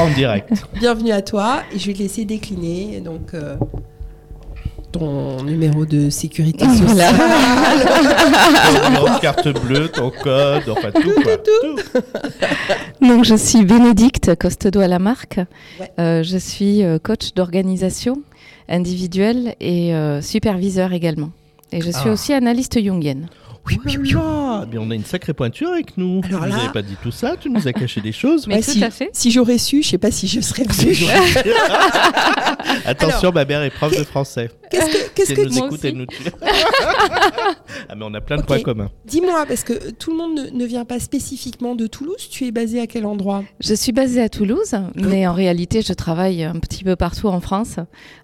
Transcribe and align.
En 0.00 0.08
direct. 0.14 0.50
Bienvenue 0.80 1.12
à 1.12 1.20
toi 1.22 1.62
et 1.74 1.78
je 1.78 1.86
vais 1.86 1.92
te 1.92 1.98
laisser 1.98 2.24
décliner 2.24 3.00
donc 3.00 3.34
euh, 3.34 3.56
ton 4.92 5.42
numéro 5.42 5.84
de 5.84 6.08
sécurité 6.10 6.64
sociale. 6.66 7.14
ton 8.82 8.88
numéro 8.88 9.08
de 9.08 9.20
carte 9.20 9.48
bleue, 9.62 9.88
ton 9.88 10.10
code, 10.10 10.62
enfin 10.70 10.90
tout 10.90 11.12
quoi. 11.22 11.36
Tout. 11.36 12.00
Donc 13.06 13.24
je 13.24 13.34
suis 13.34 13.64
Bénédicte 13.64 14.34
Costedo 14.36 14.80
à 14.80 14.88
la 14.88 14.98
marque. 14.98 15.38
Ouais. 15.78 15.90
Euh, 15.98 16.22
je 16.22 16.38
suis 16.38 16.82
euh, 16.82 16.98
coach 16.98 17.34
d'organisation 17.34 18.22
individuelle 18.68 19.54
et 19.60 19.94
euh, 19.94 20.20
superviseur 20.22 20.92
également. 20.92 21.30
Et 21.72 21.80
je 21.82 21.90
suis 21.90 22.08
Ah. 22.08 22.12
aussi 22.12 22.32
analyste 22.32 22.82
jungienne. 22.82 23.28
Oui, 23.66 23.78
oui, 23.84 23.96
oui. 24.02 24.14
Mais 24.72 24.78
on 24.78 24.90
a 24.90 24.94
une 24.94 25.04
sacrée 25.04 25.34
pointure 25.34 25.70
avec 25.70 25.96
nous. 25.96 26.20
Alors 26.24 26.40
tu 26.42 26.48
nous 26.50 26.56
là- 26.56 26.62
avais 26.64 26.72
pas 26.72 26.82
dit 26.82 26.96
tout 27.02 27.10
ça, 27.10 27.36
tu 27.38 27.50
nous 27.50 27.68
as 27.68 27.72
caché 27.72 28.00
des 28.00 28.12
choses. 28.12 28.46
Mais 28.46 28.54
Ouais, 28.56 28.62
tout 28.62 28.70
si, 28.70 28.82
à 28.84 28.90
fait. 28.90 29.10
Si 29.12 29.30
j'aurais 29.30 29.58
su, 29.58 29.82
je 29.82 29.88
sais 29.90 29.98
pas 29.98 30.10
si 30.10 30.26
je 30.26 30.40
serais 30.40 30.64
venue. 30.64 30.96
Attention, 32.86 33.32
ma 33.32 33.44
mère 33.44 33.62
est 33.62 33.70
prof 33.70 33.96
de 33.96 34.04
français. 34.04 34.50
Qu'est-ce 34.70 34.86
que, 34.86 35.10
qu'est-ce 35.14 35.32
que 35.34 35.40
elle 35.40 35.48
nous 35.48 35.54
moi 35.56 35.66
écoute, 35.66 35.78
aussi. 35.78 35.86
elle 35.88 35.96
nous 35.96 36.06
tue. 36.06 36.22
ah, 37.88 37.94
mais 37.96 38.04
on 38.04 38.14
a 38.14 38.20
plein 38.20 38.36
de 38.36 38.42
points 38.42 38.60
communs. 38.60 38.90
dis-moi 39.04 39.44
parce 39.46 39.64
que 39.64 39.90
tout 39.92 40.10
le 40.12 40.16
monde 40.16 40.34
ne, 40.38 40.50
ne 40.58 40.64
vient 40.64 40.84
pas 40.84 40.98
spécifiquement 41.00 41.74
de 41.74 41.86
Toulouse. 41.86 42.28
Tu 42.30 42.46
es 42.46 42.52
basé 42.52 42.80
à 42.80 42.86
quel 42.86 43.06
endroit? 43.06 43.42
Je 43.60 43.74
suis 43.74 43.92
basée 43.92 44.22
à 44.22 44.28
Toulouse, 44.28 44.74
mais 44.94 45.26
en 45.26 45.32
réalité 45.32 45.82
je 45.82 45.92
travaille 45.92 46.44
un 46.44 46.58
petit 46.58 46.84
peu 46.84 46.96
partout 46.96 47.28
en 47.28 47.40
France 47.40 47.76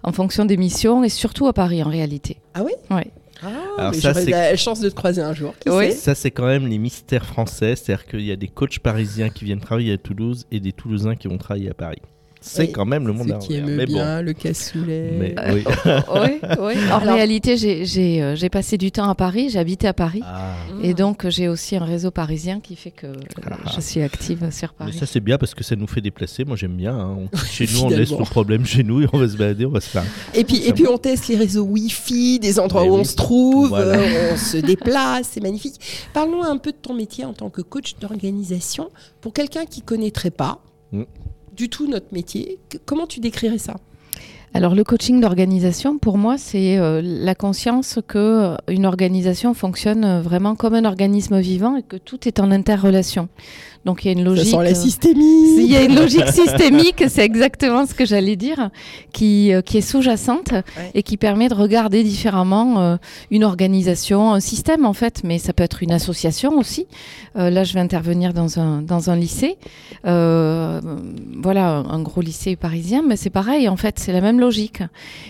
en 0.03 0.13
fonction 0.13 0.45
des 0.45 0.57
missions 0.57 1.05
et 1.05 1.09
surtout 1.09 1.47
à 1.47 1.53
Paris 1.53 1.83
en 1.83 1.89
réalité. 1.89 2.39
Ah 2.55 2.63
oui? 2.65 2.73
Ouais. 2.91 3.09
Ah, 3.43 3.49
Alors 3.79 3.93
mais 3.93 4.01
ça, 4.01 4.13
la 4.13 4.57
chance 4.57 4.81
de 4.81 4.89
te 4.89 4.95
croiser 4.95 5.23
un 5.23 5.35
jour. 5.35 5.55
Oui. 5.67 5.93
Ça, 5.93 6.15
c'est 6.15 6.31
quand 6.31 6.47
même 6.47 6.67
les 6.67 6.79
mystères 6.79 7.27
français. 7.27 7.77
C'est-à-dire 7.77 8.07
qu'il 8.07 8.23
y 8.23 8.33
a 8.33 8.37
des 8.37 8.49
coachs 8.49 8.79
parisiens 8.79 9.29
qui 9.29 9.45
viennent 9.45 9.61
travailler 9.61 9.93
à 9.93 9.99
Toulouse 9.99 10.47
et 10.51 10.61
des 10.61 10.73
Toulousains 10.73 11.17
qui 11.17 11.29
vont 11.29 11.39
travailler 11.39 11.71
à 11.71 11.75
Paris. 11.75 12.01
C'est 12.49 12.71
quand 12.71 12.85
même 12.87 13.07
le 13.07 13.13
monde 13.13 13.29
Ceux 13.29 13.39
qui 13.47 13.55
aiment 13.55 13.75
Mais 13.77 13.87
bon. 13.87 13.95
bien 13.95 14.23
le 14.23 14.33
cassoulet. 14.33 15.11
Mais 15.19 15.35
Euh, 15.39 15.55
oui. 15.55 15.65
oui, 15.87 16.41
oui. 16.61 16.75
En 16.93 16.99
Alors- 16.99 17.15
réalité 17.15 17.57
j'ai- 17.57 18.23
euh, 18.23 18.37
j'ai 18.37 18.49
passé 18.49 18.79
du 18.79 18.91
temps 18.93 19.09
à 19.09 19.15
Paris, 19.15 19.51
j'ai 19.51 19.59
habité 19.59 19.89
à 19.89 19.93
Paris. 19.93 20.21
Ah. 20.25 20.55
Et 20.83 20.95
donc 20.95 21.29
j'ai 21.29 21.49
aussi 21.49 21.77
un 21.77 21.85
réseau 21.85 22.11
parisien 22.11 22.61
qui 22.61 22.77
fait 22.77 22.91
que 22.93 23.09
Ah. 23.51 23.57
je 23.75 23.81
suis 23.81 24.01
active 24.03 24.49
sur 24.53 24.69
Mais 24.79 24.87
Paris. 24.87 24.99
ça 24.99 25.07
c'est 25.07 25.21
bien 25.21 25.39
parce 25.39 25.55
que 25.55 25.65
ça 25.65 25.77
nous 25.77 25.87
fait 25.87 26.01
déplacer. 26.01 26.45
Moi 26.45 26.57
j'aime 26.57 26.77
bien. 26.77 26.95
hein. 26.97 27.17
On- 27.33 27.37
Chez 27.47 27.67
nous 27.73 27.81
on 27.83 27.89
laisse 27.89 28.11
nos 28.13 28.19
problèmes 28.25 28.65
chez 28.65 28.83
nous 28.85 29.03
et 29.03 29.07
on 29.13 29.19
va 29.19 29.29
se 29.29 29.37
balader, 29.37 29.67
on 29.67 29.71
va 29.71 29.81
se 29.81 29.89
faire. 29.91 30.05
Et 30.35 30.45
puis, 30.45 30.59
et 30.67 30.73
puis 30.73 30.87
on 30.89 30.99
teste 30.99 31.29
les 31.29 31.37
réseaux 31.37 31.65
Wi-Fi, 31.65 32.39
des 32.39 32.59
endroits 32.61 32.83
Mais 32.85 32.91
où 32.91 32.95
oui. 32.95 33.01
on 33.01 33.05
se 33.05 33.17
trouve, 33.17 33.69
Voilà. 33.71 33.99
euh, 33.99 34.33
on 34.35 34.37
se 34.37 34.57
déplace, 34.59 35.31
c'est 35.33 35.43
magnifique. 35.43 35.81
Parlons 36.13 36.43
un 36.45 36.59
peu 36.59 36.71
de 36.73 36.77
ton 36.77 36.95
métier 36.95 37.25
en 37.25 37.33
tant 37.33 37.51
que 37.51 37.63
coach 37.63 37.95
d'organisation. 38.01 38.89
Pour 39.21 39.33
quelqu'un 39.33 39.65
qui 39.67 39.83
connaîtrait 39.83 40.31
pas 40.31 40.61
Mm. 40.93 41.03
Du 41.57 41.69
tout 41.69 41.87
notre 41.87 42.13
métier, 42.13 42.59
comment 42.85 43.07
tu 43.07 43.21
décrirais 43.21 43.59
ça? 43.59 43.77
Alors 44.55 44.75
le 44.75 44.85
coaching 44.85 45.21
d'organisation, 45.21 45.99
pour 45.99 46.17
moi, 46.17 46.39
c'est 46.39 46.79
euh, 46.79 47.03
la 47.05 47.35
conscience 47.35 47.99
que 48.09 48.19
euh, 48.19 48.57
une 48.69 48.87
organisation 48.87 49.53
fonctionne 49.53 50.05
euh, 50.05 50.23
vraiment 50.23 50.55
comme 50.55 50.75
un 50.75 50.87
organisme 50.87 51.39
vivant 51.41 51.77
et 51.77 51.83
que 51.83 51.97
tout 51.97 52.27
est 52.27 52.41
en 52.41 52.51
interrelation. 52.51 53.29
Donc 53.87 54.05
il 54.05 54.09
y 54.09 54.11
a 54.11 54.13
une 54.13 54.19
Ça 54.19 54.25
logique. 54.25 54.47
sent 54.51 54.57
la 54.65 54.71
euh, 54.71 54.75
systémie. 54.75 55.57
il 55.65 55.71
y 55.73 55.77
a 55.77 55.83
une 55.85 55.95
logique 55.95 56.27
systémique, 56.43 57.05
c'est 57.09 57.25
exactement 57.25 57.87
ce 57.87 57.95
que 57.95 58.05
j'allais 58.05 58.37
dire, 58.37 58.71
qui, 59.13 59.55
euh, 59.55 59.63
qui 59.63 59.79
est 59.79 59.81
sous-jacente 59.81 60.53
et 60.95 61.03
qui 61.05 61.17
permet 61.17 61.49
de 61.49 61.55
regarder 61.55 62.03
différemment 62.03 62.81
euh, 62.81 62.97
une 63.31 63.45
organisation, 63.45 64.33
un 64.35 64.41
système 64.41 64.85
en 64.85 64.93
fait, 64.93 65.23
mais 65.25 65.39
ça 65.39 65.53
peut 65.53 65.63
être 65.63 65.83
une 65.85 65.93
association 65.93 66.59
aussi. 66.59 66.87
Là, 67.37 67.63
je 67.65 67.75
vais 67.75 67.81
intervenir 67.81 68.33
dans 68.33 68.59
un, 68.59 68.83
dans 68.83 69.09
un 69.11 69.17
lycée, 69.17 69.57
Euh, 70.05 70.81
voilà, 71.43 71.85
un 71.89 72.03
gros 72.03 72.21
lycée 72.23 72.57
parisien, 72.57 73.03
mais 73.07 73.17
c'est 73.17 73.31
pareil 73.31 73.69
en 73.69 73.77
fait, 73.77 73.99
c'est 73.99 74.13
la 74.13 74.21
même 74.21 74.41
logique. 74.41 74.83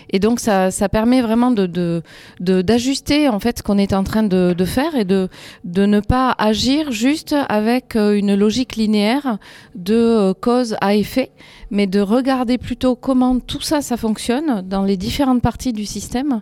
Et 0.09 0.19
donc 0.19 0.39
ça, 0.39 0.71
ça 0.71 0.89
permet 0.89 1.21
vraiment 1.21 1.51
de, 1.51 1.65
de, 1.67 2.01
de- 2.39 2.61
d'ajuster 2.63 3.29
en 3.29 3.39
fait 3.39 3.59
ce 3.59 3.63
qu'on 3.63 3.77
est 3.77 3.93
en 3.93 4.03
train 4.03 4.23
de, 4.23 4.55
de 4.57 4.65
faire 4.65 4.95
et 4.95 5.05
de, 5.05 5.29
de 5.63 5.85
ne 5.85 5.99
pas 5.99 6.33
agir 6.39 6.91
juste 6.91 7.35
avec 7.49 7.95
une 7.95 8.33
logique 8.33 8.46
linéaire 8.47 9.37
de 9.75 9.95
euh, 9.95 10.33
cause 10.33 10.75
à 10.81 10.95
effet, 10.95 11.31
mais 11.71 11.87
de 11.87 11.99
regarder 11.99 12.57
plutôt 12.57 12.95
comment 12.95 13.39
tout 13.39 13.61
ça, 13.61 13.81
ça 13.81 13.97
fonctionne 13.97 14.61
dans 14.61 14.83
les 14.83 14.97
différentes 14.97 15.41
parties 15.41 15.73
du 15.73 15.85
système, 15.85 16.41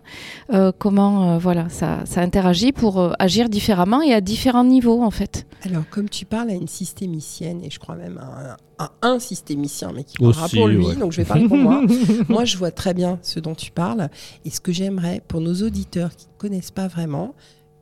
euh, 0.54 0.72
comment 0.78 1.32
euh, 1.32 1.38
voilà, 1.38 1.70
ça, 1.70 2.00
ça 2.06 2.22
interagit 2.22 2.72
pour 2.72 3.00
euh, 3.00 3.12
agir 3.20 3.50
différemment 3.50 4.02
et 4.02 4.14
à 4.14 4.22
différents 4.22 4.64
niveaux 4.64 5.02
en 5.02 5.12
fait. 5.12 5.48
Alors, 5.64 5.84
comme 5.90 6.10
tu 6.10 6.26
parles 6.26 6.50
à 6.50 6.54
une 6.54 6.68
systémicienne, 6.68 7.64
et 7.64 7.70
je 7.70 7.80
crois 7.80 7.96
même 7.96 8.20
à 8.20 8.54
un, 8.80 8.86
à 8.86 8.92
un 9.02 9.20
systémicien, 9.20 9.92
mais 9.96 10.04
qui 10.04 10.18
parlera 10.18 10.46
Aussi, 10.46 10.56
pour 10.58 10.68
lui, 10.68 10.86
ouais. 10.86 10.96
donc 10.96 11.12
je 11.12 11.18
vais 11.18 11.26
parler 11.26 11.48
pour 11.48 11.58
moi. 11.58 11.82
moi, 12.30 12.46
je 12.46 12.58
vois 12.58 12.72
très 12.72 12.94
bien 12.94 13.20
ce 13.24 13.40
dont 13.40 13.56
tu 13.56 13.72
parles. 13.72 14.10
Et 14.44 14.50
ce 14.50 14.60
que 14.60 14.72
j'aimerais 14.72 15.22
pour 15.28 15.42
nos 15.42 15.56
auditeurs 15.64 16.16
qui 16.16 16.28
ne 16.28 16.38
connaissent 16.38 16.72
pas 16.72 16.88
vraiment, 16.88 17.34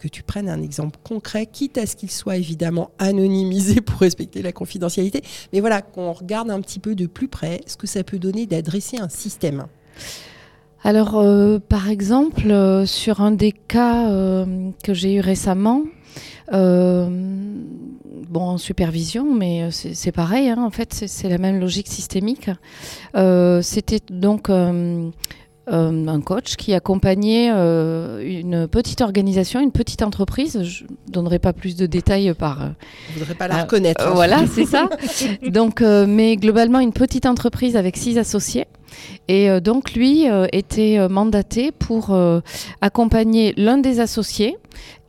que 0.04 0.10
tu 0.10 0.22
prennes 0.22 0.50
un 0.50 0.62
exemple 0.62 1.00
concret, 1.02 1.46
quitte 1.46 1.78
à 1.78 1.86
ce 1.86 1.96
qu'il 1.96 2.12
soit 2.12 2.36
évidemment 2.36 2.92
anonymisé 3.00 3.80
pour 3.80 4.02
respecter 4.02 4.42
la 4.42 4.52
confidentialité. 4.52 5.22
Mais 5.54 5.62
voilà, 5.62 5.82
qu'on 5.82 6.12
regarde 6.12 6.52
un 6.52 6.60
petit 6.60 6.80
peu 6.80 6.94
de 6.94 7.06
plus 7.08 7.30
près 7.30 7.62
ce 7.68 7.78
que 7.78 7.88
ça 7.88 8.04
peut 8.04 8.20
donner 8.20 8.46
d'adresser 8.46 8.98
un 9.00 9.08
système. 9.08 9.66
Alors, 10.84 11.18
euh, 11.18 11.60
par 11.60 11.90
exemple, 11.90 12.52
euh, 12.52 12.86
sur 12.86 13.22
un 13.22 13.32
des 13.32 13.54
cas 13.54 14.10
euh, 14.12 14.72
que 14.84 14.94
j'ai 14.94 15.14
eu 15.16 15.20
récemment, 15.22 15.84
bon, 16.52 18.42
en 18.42 18.58
supervision, 18.58 19.34
mais 19.34 19.70
c'est 19.72 20.12
pareil, 20.12 20.50
hein, 20.50 20.62
en 20.62 20.70
fait, 20.70 20.94
c'est- 20.94 21.30
la 21.30 21.38
même 21.38 21.62
logique 21.62 21.88
systémique. 21.88 22.50
C'était 23.62 24.02
donc 24.12 24.50
euh, 25.68 25.72
euh, 25.74 26.08
un 26.08 26.22
coach 26.22 26.56
qui 26.56 26.74
accompagnait 26.74 27.52
euh, 27.54 28.22
une 28.24 28.68
petite 28.68 29.02
organisation, 29.02 29.60
une 29.60 29.72
petite 29.72 30.02
entreprise. 30.02 30.62
Je 30.64 30.84
donnerai 31.08 31.40
pas 31.40 31.54
plus 31.54 31.76
de 31.76 31.86
détails 31.86 32.34
par 32.34 32.62
euh, 32.62 32.68
Je 33.10 33.14
ne 33.14 33.20
voudrais 33.20 33.36
pas 33.36 33.48
la 33.48 33.62
reconnaître. 33.64 34.06
euh, 34.06 34.10
hein. 34.12 34.14
voilà, 34.14 34.46
c'est 34.48 34.66
ça. 34.66 34.90
Donc, 35.48 35.82
euh, 35.82 36.06
mais 36.08 36.36
globalement, 36.38 36.80
une 36.80 36.94
petite 36.94 37.26
entreprise 37.26 37.76
avec 37.76 37.98
six 37.98 38.18
associés. 38.18 38.66
Et 39.28 39.50
euh, 39.50 39.60
donc, 39.60 39.94
lui 39.94 40.30
euh, 40.30 40.48
était 40.52 40.98
euh, 40.98 41.10
mandaté 41.10 41.72
pour 41.72 42.12
euh, 42.12 42.42
accompagner 42.82 43.54
l'un 43.58 43.78
des 43.78 44.00
associés 44.00 44.58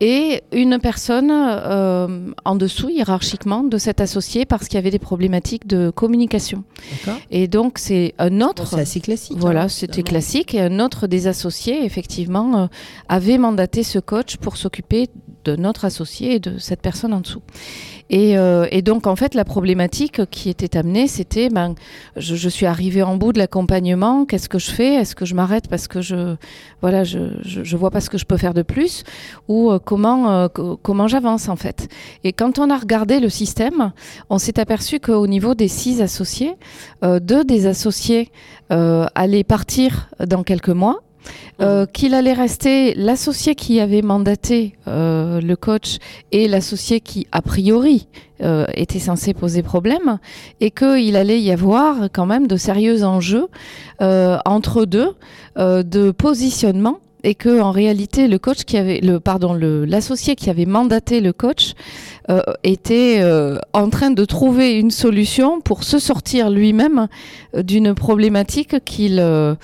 et 0.00 0.42
une 0.52 0.78
personne 0.78 1.30
euh, 1.32 2.32
en 2.44 2.56
dessous, 2.56 2.90
hiérarchiquement, 2.90 3.62
de 3.62 3.78
cet 3.78 4.00
associé 4.00 4.44
parce 4.44 4.68
qu'il 4.68 4.74
y 4.74 4.78
avait 4.78 4.90
des 4.90 4.98
problématiques 4.98 5.66
de 5.66 5.90
communication. 5.90 6.64
Et 7.30 7.48
donc, 7.48 7.78
c'est 7.78 8.14
un 8.18 8.30
Bon, 8.30 8.46
autre. 8.48 8.66
C'est 8.66 8.80
assez 8.80 9.00
classique. 9.00 9.36
Voilà, 9.38 9.64
hein, 9.64 9.68
c'était 9.68 10.02
classique. 10.02 10.54
Et 10.54 10.60
un 10.60 10.80
autre 10.80 11.06
des 11.06 11.26
associés, 11.26 11.84
effectivement, 11.84 12.58
euh, 12.58 12.66
avait 13.08 13.38
mandaté 13.38 13.82
ce 13.82 13.98
coach 13.98 14.36
pour 14.36 14.56
s'occuper 14.56 15.08
de 15.44 15.56
notre 15.56 15.84
associé 15.84 16.34
et 16.36 16.38
de 16.38 16.58
cette 16.58 16.80
personne 16.80 17.12
en 17.12 17.20
dessous. 17.20 17.42
Et, 18.10 18.36
euh, 18.36 18.66
et 18.70 18.82
donc, 18.82 19.06
en 19.06 19.16
fait, 19.16 19.34
la 19.34 19.44
problématique 19.44 20.26
qui 20.30 20.50
était 20.50 20.76
amenée, 20.76 21.06
c'était, 21.08 21.48
ben, 21.48 21.74
je, 22.16 22.48
suis 22.48 22.66
arrivée 22.66 23.02
en 23.02 23.16
bout 23.16 23.32
de 23.32 23.38
l'accompagnement, 23.38 24.26
qu'est-ce 24.26 24.48
que 24.48 24.58
je 24.58 24.70
fais? 24.70 24.94
Est-ce 24.94 25.14
que 25.14 25.24
je 25.24 25.34
m'arrête 25.34 25.68
parce 25.68 25.88
que 25.88 26.02
je, 26.02 26.36
voilà, 26.82 27.02
je, 27.04 27.18
je, 27.42 27.76
vois 27.76 27.90
pas 27.90 28.00
ce 28.00 28.10
que 28.10 28.18
je 28.18 28.26
peux 28.26 28.36
faire 28.36 28.52
de 28.52 28.62
plus? 28.62 29.04
Ou 29.48 29.70
euh, 29.70 29.78
comment, 29.78 30.30
euh, 30.30 30.48
co- 30.48 30.78
comment 30.82 31.08
j'avance, 31.08 31.48
en 31.48 31.56
fait? 31.56 31.88
Et 32.24 32.32
quand 32.34 32.58
on 32.58 32.68
a 32.68 32.76
regardé 32.76 33.20
le 33.20 33.30
système, 33.30 33.92
on 34.28 34.38
s'est 34.38 34.60
aperçu 34.60 35.00
qu'au 35.00 35.26
niveau 35.26 35.54
des 35.54 35.68
six 35.68 36.02
associés, 36.02 36.54
deux 37.02 37.44
des 37.44 37.66
associés 37.66 38.30
allait 38.70 39.44
partir 39.44 40.08
dans 40.26 40.42
quelques 40.42 40.68
mois. 40.68 41.03
Euh, 41.60 41.86
qu'il 41.86 42.14
allait 42.14 42.32
rester 42.32 42.94
l'associé 42.94 43.54
qui 43.54 43.80
avait 43.80 44.02
mandaté 44.02 44.74
euh, 44.88 45.40
le 45.40 45.56
coach 45.56 45.98
et 46.32 46.48
l'associé 46.48 47.00
qui, 47.00 47.26
a 47.32 47.42
priori, 47.42 48.08
euh, 48.42 48.66
était 48.74 48.98
censé 48.98 49.32
poser 49.32 49.62
problème, 49.62 50.18
et 50.60 50.72
qu'il 50.72 51.14
allait 51.16 51.40
y 51.40 51.52
avoir 51.52 52.08
quand 52.12 52.26
même 52.26 52.48
de 52.48 52.56
sérieux 52.56 53.04
enjeux 53.04 53.46
euh, 54.02 54.38
entre 54.44 54.84
deux 54.86 55.14
euh, 55.56 55.84
de 55.84 56.10
positionnement 56.10 56.98
et 57.24 57.34
que 57.34 57.60
en 57.60 57.72
réalité 57.72 58.28
le 58.28 58.38
coach 58.38 58.64
qui 58.64 58.76
avait 58.76 59.00
le 59.00 59.18
pardon 59.18 59.54
l'associé 59.54 60.36
qui 60.36 60.50
avait 60.50 60.66
mandaté 60.66 61.20
le 61.20 61.32
coach 61.32 61.72
euh, 62.30 62.40
était 62.62 63.18
euh, 63.20 63.58
en 63.72 63.90
train 63.90 64.10
de 64.10 64.24
trouver 64.24 64.78
une 64.78 64.90
solution 64.90 65.60
pour 65.60 65.84
se 65.84 65.98
sortir 65.98 66.50
lui-même 66.50 67.08
euh, 67.54 67.62
d'une 67.62 67.94
problématique 67.94 68.82
qu'il 68.84 69.18
euh, 69.20 69.54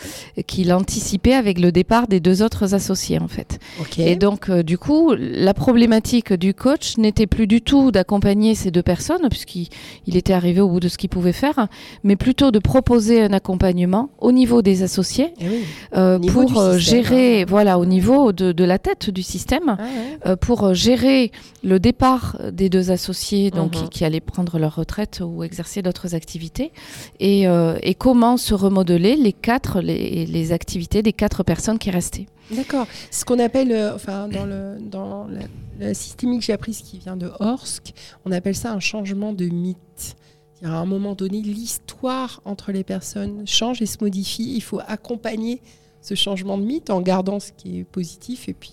qu'il 0.47 0.73
anticipait 0.73 1.35
avec 1.35 1.59
le 1.59 1.73
départ 1.73 2.07
des 2.09 2.21
deux 2.21 2.43
autres 2.43 2.75
associés 2.75 3.19
en 3.19 3.29
fait. 3.29 3.59
Et 3.99 4.17
donc 4.17 4.51
du 4.51 4.79
coup 4.79 5.15
la 5.17 5.55
problématique 5.55 6.33
du 6.33 6.55
coach 6.55 6.97
n'était 6.97 7.27
plus 7.27 7.47
du 7.47 7.61
tout 7.61 7.91
d'accompagner 7.91 8.55
ces 8.55 8.71
deux 8.71 8.83
personnes 8.83 9.29
puisqu'il 9.29 9.69
il 10.07 10.17
était 10.17 10.33
arrivé 10.33 10.61
au 10.61 10.69
bout 10.69 10.81
de 10.81 10.89
ce 10.89 10.97
qu'il 10.97 11.11
pouvait 11.11 11.33
faire, 11.33 11.69
mais 12.05 12.17
plutôt 12.17 12.51
de 12.51 12.59
proposer 12.59 13.23
un 13.23 13.33
accompagnement 13.33 14.11
au 14.19 14.33
niveau 14.33 14.63
des 14.63 14.83
associés 14.83 15.33
Eh 15.41 15.45
oui. 15.49 15.65
Au 15.97 16.19
niveau 16.19 16.47
pour 16.47 16.79
gérer 16.79 17.43
hein. 17.43 17.47
Voilà, 17.51 17.79
au 17.79 17.85
niveau 17.97 18.33
de, 18.33 18.53
de 18.53 18.65
la 18.65 18.79
tête 18.79 19.11
du 19.11 19.23
système, 19.23 19.69
Ah 19.69 19.83
ouais. 19.83 20.19
euh, 20.27 20.37
pour 20.37 20.73
gérer 20.75 21.33
le 21.65 21.79
départ 21.79 22.25
des 22.53 22.69
deux 22.69 22.91
associés 22.91 23.51
donc, 23.51 23.75
Mhm. 23.75 23.83
qui, 23.83 23.89
qui 23.95 24.05
allaient 24.07 24.21
prendre 24.35 24.59
leur 24.59 24.75
retraite 24.77 25.21
ou 25.25 25.43
exercer 25.43 25.83
d'autres 25.83 26.15
activités, 26.15 26.71
et, 27.19 27.47
euh, 27.49 27.77
et 27.83 27.95
comment 27.95 28.37
se 28.37 28.55
remodeler 28.55 29.17
les 29.17 29.33
quatre, 29.33 29.81
les, 29.81 30.27
les 30.27 30.53
activités 30.53 31.03
des 31.03 31.13
quatre 31.13 31.43
personnes 31.43 31.79
qui 31.79 31.91
restaient. 31.91 32.27
D'accord. 32.53 32.87
Ce 33.11 33.25
qu'on 33.25 33.39
appelle, 33.39 33.73
euh, 33.73 33.95
enfin, 33.95 34.29
dans 34.29 34.45
le 34.45 34.63
dans 34.97 35.27
la, 35.29 35.43
la 35.87 35.95
systémique 35.95 36.41
que 36.41 36.47
j'ai 36.47 36.53
apprise 36.53 36.81
qui 36.83 36.99
vient 36.99 37.17
de 37.17 37.31
Horsk, 37.41 37.93
on 38.25 38.33
appelle 38.33 38.57
ça 38.57 38.73
un 38.73 38.81
changement 38.81 39.33
de 39.33 39.47
mythe. 39.47 40.17
À 40.63 40.77
un 40.85 40.85
moment 40.85 41.15
donné, 41.15 41.41
l'histoire 41.41 42.41
entre 42.45 42.71
les 42.73 42.85
personnes 42.85 43.45
change 43.47 43.81
et 43.83 43.87
se 43.87 43.99
modifie. 44.01 44.49
Il 44.57 44.61
faut 44.63 44.81
accompagner 44.87 45.63
ce 46.01 46.15
changement 46.15 46.59
de 46.59 46.65
mythe 46.65 46.91
en 46.91 47.01
gardant 47.01 47.41
ce 47.41 47.53
qui 47.53 47.81
est 47.81 47.85
positif 47.85 48.49
et 48.49 48.55
puis 48.55 48.73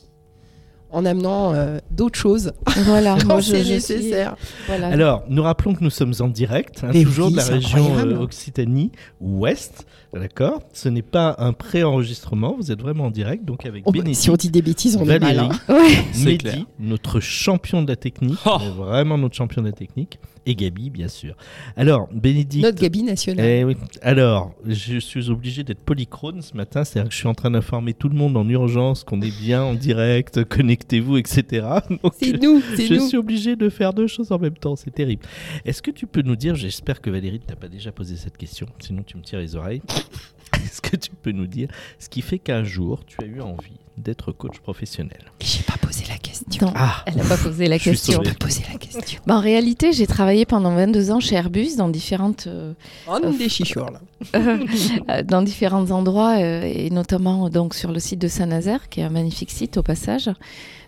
en 0.90 1.04
amenant 1.06 1.54
euh, 1.54 1.80
d'autres 1.92 2.18
choses 2.18 2.54
Voilà, 2.86 3.18
quand 3.28 3.42
c'est 3.42 3.62
nécessaire. 3.66 4.38
voilà. 4.68 4.88
Alors, 4.88 5.24
nous 5.28 5.44
rappelons 5.44 5.76
que 5.76 5.84
nous 5.84 5.90
sommes 5.90 6.14
en 6.22 6.30
direct, 6.30 6.82
hein, 6.84 6.92
Mais 6.94 7.04
toujours 7.04 7.28
oui, 7.28 7.34
de 7.34 7.38
la 7.38 7.44
région 7.44 7.98
euh, 7.98 8.18
Occitanie 8.20 8.94
Ouest. 9.20 9.86
D'accord? 10.14 10.62
Ce 10.72 10.88
n'est 10.88 11.02
pas 11.02 11.36
un 11.40 11.52
pré-enregistrement, 11.52 12.56
vous 12.58 12.72
êtes 12.72 12.82
vraiment 12.82 13.08
en 13.08 13.12
direct, 13.12 13.44
donc 13.44 13.66
avec 13.66 13.84
Oh, 13.86 13.92
bah, 13.92 14.00
Bénédicte, 14.00 14.22
si 14.22 14.30
on 14.30 14.36
dit 14.36 14.50
des 14.50 14.62
bêtises, 14.62 14.96
on 14.96 15.04
est 15.04 15.20
mal. 15.20 15.36
Valérie, 15.36 15.50
hein. 15.68 15.74
Ouais. 15.76 16.24
Mehdi, 16.24 16.66
notre 16.80 17.20
champion 17.20 17.82
de 17.84 17.90
la 17.90 17.98
technique, 17.98 18.40
Oh. 18.46 18.58
vraiment 18.78 19.18
notre 19.18 19.36
champion 19.36 19.62
de 19.62 19.68
la 19.68 19.74
technique, 19.74 20.20
et 20.48 20.56
Gabi, 20.56 20.90
bien 20.90 21.10
sûr. 21.10 21.36
Alors, 21.76 22.08
Bénédicte. 22.12 22.64
Notre 22.64 22.82
Gabi 22.82 23.04
nationale. 23.04 23.46
Eh 23.46 23.64
oui. 23.66 23.76
Alors, 24.02 24.54
je 24.66 24.98
suis 24.98 25.30
obligé 25.30 25.64
d'être 25.64 25.82
polychrone 25.82 26.42
ce 26.42 26.56
matin, 26.56 26.86
c'est-à-dire 26.86 27.10
que 27.10 27.14
je 27.14 27.20
suis 27.20 27.28
en 27.28 27.36
train 27.36 27.52
d'informer 27.52 27.94
tout 27.94 28.08
le 28.08 28.16
monde 28.16 28.38
en 28.38 28.48
urgence 28.48 29.04
qu'on 29.04 29.22
est 29.22 29.38
bien 29.38 29.62
en 29.62 29.74
direct, 29.74 30.44
connectez-vous, 30.50 31.18
etc. 31.18 31.68
C'est 32.18 32.42
nous, 32.42 32.62
c'est 32.76 32.88
je 32.88 32.94
nous. 32.96 33.08
suis 33.08 33.18
obligé 33.18 33.56
de 33.58 33.68
faire 33.70 33.94
deux 33.94 34.08
choses 34.08 34.32
en 34.32 34.40
même 34.40 34.56
temps, 34.58 34.76
c'est 34.76 34.92
terrible. 34.92 35.24
Est-ce 35.66 35.82
que 35.82 35.92
tu 35.92 36.08
peux 36.08 36.22
nous 36.22 36.36
dire, 36.36 36.56
j'espère 36.56 37.02
que 37.02 37.10
Valérie 37.10 37.40
ne 37.40 37.46
t'a 37.46 37.56
pas 37.56 37.68
déjà 37.68 37.92
posé 37.92 38.16
cette 38.16 38.38
question, 38.38 38.68
sinon 38.80 39.04
tu 39.04 39.18
me 39.18 39.22
tires 39.24 39.40
les 39.40 39.56
oreilles. 39.56 39.82
Est-ce 40.64 40.82
que 40.82 40.96
tu 40.96 41.12
peux 41.22 41.32
nous 41.32 41.48
dire 41.48 41.68
ce 42.00 42.08
qui 42.08 42.22
fait 42.22 42.40
qu'un 42.40 42.64
jour 42.64 43.04
tu 43.06 43.18
as 43.22 43.28
eu 43.28 43.42
envie 43.42 43.80
d'être 43.98 44.32
coach 44.32 44.60
professionnel 44.60 45.32
J'ai 45.40 45.64
pas 45.64 45.78
posé 45.82 46.04
la 46.08 46.18
question. 46.18 46.68
Non, 46.68 46.74
Ah, 46.76 47.04
elle 47.06 47.16
n'a 47.16 47.24
pas 47.24 47.38
posé 47.38 47.68
la 47.68 47.80
question. 47.80 48.22
pas 48.22 48.34
posé 48.40 48.64
la 48.72 48.78
question. 48.78 49.20
Bah, 49.26 49.36
en 49.38 49.40
réalité, 49.40 49.92
j'ai 49.92 50.08
travaillé 50.08 50.46
pendant 50.46 50.74
22 50.76 51.12
ans 51.12 51.20
chez 51.20 51.36
Airbus 51.36 51.76
dans 51.78 51.90
différentes 51.90 52.48
euh, 52.48 52.74
On 53.08 53.18
est 53.22 53.38
des 53.38 53.50
chichours 53.50 53.90
là. 53.92 54.00
euh, 54.36 55.24
dans 55.24 55.42
différents 55.42 55.92
endroits 55.92 56.38
euh, 56.38 56.62
et 56.64 56.90
notamment 56.90 57.50
donc 57.50 57.74
sur 57.76 57.92
le 57.92 58.00
site 58.00 58.20
de 58.20 58.28
Saint-Nazaire 58.28 58.90
qui 58.90 59.00
est 59.00 59.04
un 59.04 59.10
magnifique 59.10 59.52
site 59.52 59.78
au 59.78 59.84
passage 59.84 60.30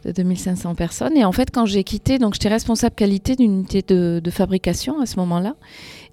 de 0.06 0.12
2500 0.12 0.74
personnes 0.76 1.16
et 1.18 1.26
en 1.26 1.32
fait 1.32 1.52
quand 1.52 1.66
j'ai 1.66 1.84
quitté 1.84 2.18
donc 2.18 2.34
j'étais 2.34 2.50
responsable 2.50 2.96
qualité 2.96 3.36
d'une 3.36 3.52
unité 3.54 3.84
de, 3.88 4.20
de 4.24 4.32
fabrication 4.32 5.00
à 5.02 5.06
ce 5.06 5.18
moment-là 5.18 5.56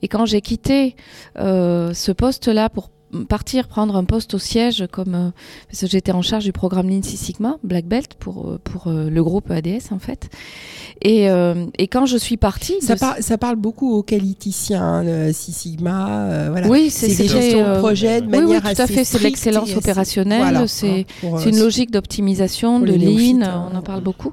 et 0.02 0.08
quand 0.08 0.26
j'ai 0.26 0.40
quitté 0.42 0.94
euh, 1.38 1.94
ce 1.94 2.12
poste-là 2.12 2.68
pour 2.68 2.90
partir 3.28 3.68
prendre 3.68 3.96
un 3.96 4.04
poste 4.04 4.34
au 4.34 4.38
siège 4.38 4.86
comme 4.90 5.14
euh, 5.14 5.30
parce 5.68 5.80
que 5.82 5.86
j'étais 5.86 6.12
en 6.12 6.22
charge 6.22 6.44
du 6.44 6.52
programme 6.52 6.88
Lean 6.90 7.02
Six 7.02 7.16
Sigma 7.16 7.56
Black 7.62 7.86
Belt 7.86 8.14
pour 8.18 8.48
euh, 8.48 8.58
pour 8.62 8.88
euh, 8.88 9.08
le 9.08 9.22
groupe 9.24 9.50
ADS 9.50 9.92
en 9.92 9.98
fait 9.98 10.28
et, 11.02 11.30
euh, 11.30 11.66
et 11.78 11.86
quand 11.88 12.06
je 12.06 12.16
suis 12.16 12.36
partie 12.36 12.74
Ça, 12.80 12.94
de- 12.94 13.00
par- 13.00 13.16
ça 13.20 13.38
parle 13.38 13.56
beaucoup 13.56 13.92
aux 13.94 14.02
qualiticiens, 14.02 14.82
hein, 15.06 15.32
Six 15.32 15.52
Sigma. 15.52 16.48
voilà. 16.50 16.68
oui 16.68 16.90
c'est 16.90 17.08
gestions 17.08 17.74
de 17.74 17.78
projet 17.78 18.20
de 18.22 18.26
oui, 18.26 18.32
oui, 18.38 18.40
manière 18.44 18.62
tout 18.62 18.68
à 18.68 18.70
assez 18.84 18.86
fait. 18.94 19.04
C'est 19.04 19.22
l'excellence 19.22 19.74
opérationnelle. 19.76 20.40
voilà, 20.40 20.66
c'est 20.66 21.06
hein, 21.24 21.38
une 21.46 21.58
logique 21.58 21.90
d'optimisation, 21.90 22.80
de 22.80 22.92
lean. 22.92 23.42
hein. 23.42 23.68
On 23.72 23.76
en 23.76 23.82
parle 23.82 24.02
beaucoup. 24.02 24.32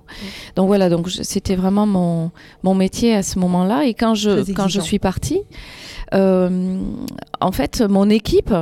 Donc 0.55 0.67
voilà. 0.67 0.89
Donc 0.89 1.09
c'était 1.11 1.55
vraiment 1.55 1.85
mon 1.85 2.31
mon 2.63 2.73
métier 2.75 3.13
à 3.13 3.23
ce 3.23 3.39
moment-là. 3.39 3.85
Et 3.85 3.93
quand 3.93 4.15
je 4.15 4.51
quand 4.53 4.67
je 4.67 4.79
suis 4.79 4.99
partie, 4.99 5.39
en 6.13 7.51
fait, 7.51 7.81
mon 7.81 8.09
équipe 8.09 8.53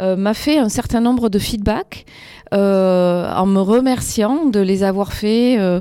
euh, 0.00 0.16
m'a 0.16 0.34
fait 0.34 0.58
un 0.58 0.68
certain 0.68 1.00
nombre 1.00 1.28
de 1.28 1.38
feedbacks. 1.38 2.04
euh, 2.54 3.32
en 3.34 3.46
me 3.46 3.60
remerciant 3.60 4.44
de 4.44 4.60
les 4.60 4.82
avoir 4.82 5.14
fait 5.14 5.58
euh, 5.58 5.80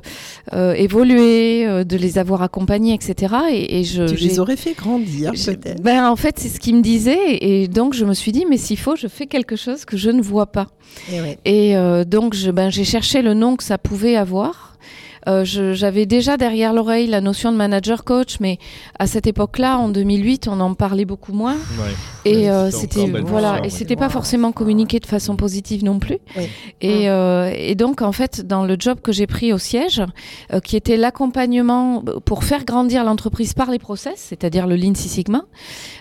euh, 0.53 0.73
évoluer, 0.73 1.65
euh, 1.67 1.83
de 1.83 1.97
les 1.97 2.17
avoir 2.17 2.41
accompagnés, 2.43 2.93
etc. 2.93 3.35
Et, 3.51 3.79
et 3.79 3.83
je, 3.83 4.03
Tu 4.05 4.15
les 4.15 4.39
aurais 4.39 4.55
fait 4.55 4.73
grandir 4.73 5.31
peut-être. 5.33 5.81
Ben, 5.81 6.05
en 6.09 6.15
fait, 6.15 6.35
c'est 6.39 6.47
ce 6.47 6.61
qu'il 6.61 6.77
me 6.77 6.81
disait. 6.81 7.37
Et 7.41 7.67
donc, 7.67 7.93
je 7.93 8.05
me 8.05 8.13
suis 8.13 8.31
dit, 8.31 8.45
mais 8.49 8.55
s'il 8.55 8.77
faut, 8.79 8.95
je 8.95 9.07
fais 9.07 9.25
quelque 9.27 9.57
chose 9.57 9.83
que 9.83 9.97
je 9.97 10.11
ne 10.11 10.21
vois 10.21 10.45
pas. 10.47 10.67
Eh 11.11 11.19
ouais. 11.21 11.37
Et 11.43 11.75
euh, 11.75 12.05
donc, 12.05 12.37
ben, 12.53 12.69
j'ai 12.69 12.85
cherché 12.85 13.21
le 13.21 13.33
nom 13.33 13.57
que 13.57 13.63
ça 13.65 13.77
pouvait 13.77 14.15
avoir. 14.15 14.70
Euh, 15.27 15.43
J'avais 15.45 16.05
déjà 16.05 16.37
derrière 16.37 16.73
l'oreille 16.73 17.07
la 17.07 17.21
notion 17.21 17.51
de 17.51 17.57
manager 17.57 18.03
coach, 18.03 18.37
mais 18.39 18.57
à 18.99 19.07
cette 19.07 19.27
époque-là, 19.27 19.77
en 19.77 19.89
2008, 19.89 20.47
on 20.47 20.59
en 20.59 20.73
parlait 20.73 21.05
beaucoup 21.05 21.33
moins. 21.33 21.55
ouais. 21.55 21.91
Et 22.23 22.51
euh, 22.51 22.69
c'était 22.69 23.07
voilà, 23.25 23.57
et 23.59 23.61
ouais. 23.63 23.69
c'était 23.69 23.95
pas 23.95 24.09
forcément 24.09 24.51
communiqué 24.51 24.99
de 24.99 25.07
façon 25.07 25.35
positive 25.35 25.83
non 25.83 25.97
plus. 25.97 26.19
Et, 26.81 27.09
euh, 27.09 27.51
et 27.55 27.73
donc 27.73 28.01
en 28.03 28.11
fait, 28.11 28.45
dans 28.45 28.63
le 28.63 28.75
job 28.77 28.99
que 29.01 29.11
j'ai 29.11 29.25
pris 29.25 29.53
au 29.53 29.57
siège, 29.57 30.03
euh, 30.53 30.59
qui 30.59 30.75
était 30.75 30.97
l'accompagnement 30.97 32.03
pour 32.25 32.43
faire 32.43 32.63
grandir 32.65 33.03
l'entreprise 33.03 33.53
par 33.53 33.71
les 33.71 33.79
process, 33.79 34.13
c'est-à-dire 34.17 34.67
le 34.67 34.75
Lean 34.75 34.93
Six 34.93 35.09
Sigma, 35.09 35.45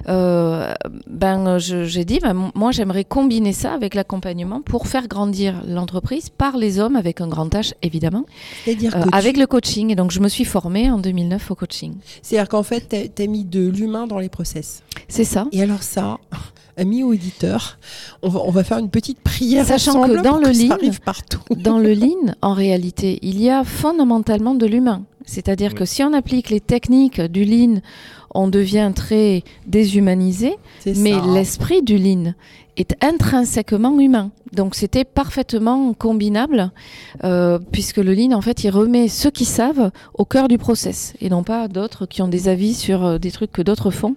euh, 0.08 0.72
ben 1.08 1.58
j'ai 1.58 2.04
dit, 2.04 2.18
ben, 2.20 2.50
moi 2.54 2.70
j'aimerais 2.70 3.04
combiner 3.04 3.52
ça 3.52 3.72
avec 3.72 3.94
l'accompagnement 3.94 4.60
pour 4.60 4.88
faire 4.88 5.08
grandir 5.08 5.62
l'entreprise 5.66 6.28
par 6.28 6.56
les 6.56 6.78
hommes 6.80 6.96
avec 6.96 7.20
un 7.20 7.28
grand 7.28 7.48
H 7.54 7.72
évidemment, 7.82 8.26
C'est-à-dire 8.64 8.94
euh, 8.96 9.04
que 9.04 9.08
avec 9.12 9.36
le 9.36 9.46
coaching. 9.46 9.90
Et 9.90 9.94
donc 9.94 10.10
je 10.10 10.20
me 10.20 10.28
suis 10.28 10.44
formée 10.44 10.90
en 10.90 10.98
2009 10.98 11.50
au 11.50 11.54
coaching. 11.54 11.94
c'est-à-dire 12.22 12.48
qu'en 12.48 12.62
fait, 12.62 13.12
tu 13.16 13.22
as, 13.22 13.26
mis 13.26 13.44
de 13.44 13.68
l'humain 13.68 14.06
dans 14.06 14.18
les 14.18 14.28
process. 14.28 14.82
C'est 15.08 15.24
ça. 15.24 15.46
Et 15.52 15.62
alors 15.62 15.82
ça, 15.82 16.18
amis 16.76 17.02
auditeurs, 17.02 17.78
on 18.22 18.28
va, 18.28 18.40
on 18.44 18.50
va 18.50 18.64
faire 18.64 18.78
une 18.78 18.90
petite 18.90 19.20
prière 19.20 19.66
Sachant 19.66 19.98
ensemble 19.98 20.18
que 20.18 20.22
dans 20.22 20.38
pour 20.38 20.48
le 20.48 20.54
ça 20.54 20.62
lean, 20.62 20.70
arrive 20.70 21.00
partout. 21.00 21.40
Dans 21.56 21.78
le 21.78 21.92
lean, 21.94 22.34
en 22.42 22.54
réalité, 22.54 23.18
il 23.22 23.40
y 23.40 23.50
a 23.50 23.64
fondamentalement 23.64 24.54
de 24.54 24.66
l'humain. 24.66 25.02
C'est-à-dire 25.26 25.72
Oui. 25.72 25.78
que 25.78 25.84
si 25.84 26.02
on 26.02 26.12
applique 26.12 26.50
les 26.50 26.60
techniques 26.60 27.20
du 27.20 27.44
lean, 27.44 27.80
on 28.34 28.48
devient 28.48 28.92
très 28.94 29.42
déshumanisé, 29.66 30.56
mais 30.86 31.14
l'esprit 31.34 31.82
du 31.82 31.98
lean 31.98 32.34
est 32.76 32.96
intrinsèquement 33.02 33.98
humain. 34.00 34.30
Donc 34.52 34.74
c'était 34.74 35.04
parfaitement 35.04 35.92
combinable, 35.94 36.72
euh, 37.22 37.60
puisque 37.70 37.98
le 37.98 38.12
lean, 38.14 38.32
en 38.32 38.40
fait, 38.40 38.64
il 38.64 38.70
remet 38.70 39.06
ceux 39.06 39.30
qui 39.30 39.44
savent 39.44 39.92
au 40.14 40.24
cœur 40.24 40.48
du 40.48 40.58
process, 40.58 41.14
et 41.20 41.30
non 41.30 41.44
pas 41.44 41.68
d'autres 41.68 42.04
qui 42.06 42.20
ont 42.20 42.26
des 42.26 42.48
avis 42.48 42.74
sur 42.74 43.04
euh, 43.04 43.18
des 43.18 43.30
trucs 43.30 43.52
que 43.52 43.62
d'autres 43.62 43.92
font. 43.92 44.16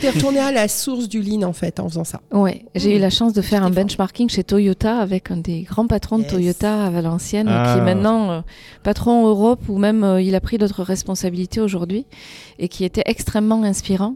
T'es 0.00 0.10
retourné 0.10 0.38
à 0.38 0.52
la 0.52 0.68
source 0.68 1.08
du 1.08 1.22
lean 1.22 1.42
en 1.42 1.52
fait 1.52 1.80
en 1.80 1.88
faisant 1.88 2.04
ça. 2.04 2.20
Ouais, 2.32 2.64
j'ai 2.76 2.92
Mmh. 2.94 2.96
eu 2.96 3.00
la 3.00 3.10
chance 3.10 3.32
de 3.32 3.42
faire 3.42 3.64
un 3.64 3.70
benchmarking 3.70 4.28
chez 4.28 4.44
Toyota 4.44 4.98
avec 4.98 5.32
un 5.32 5.38
des 5.38 5.62
grands 5.62 5.88
patrons 5.88 6.18
Yes. 6.18 6.26
de 6.26 6.30
Toyota 6.30 6.84
à 6.86 6.90
Valenciennes, 6.90 7.46
qui 7.46 7.52
Ah. 7.52 7.76
est 7.78 7.80
maintenant 7.84 8.30
euh, 8.30 8.40
patron 8.84 9.26
Europe 9.26 9.62
ou 9.68 9.78
même 9.78 10.04
euh, 10.04 10.22
il 10.22 10.36
a 10.36 10.40
pris 10.40 10.56
d'autres 10.58 10.84
responsabilités 10.84 11.60
aujourd'hui 11.60 12.06
et 12.60 12.68
qui 12.68 12.84
était 12.84 13.02
extrêmement 13.06 13.62
inspirant. 13.64 14.14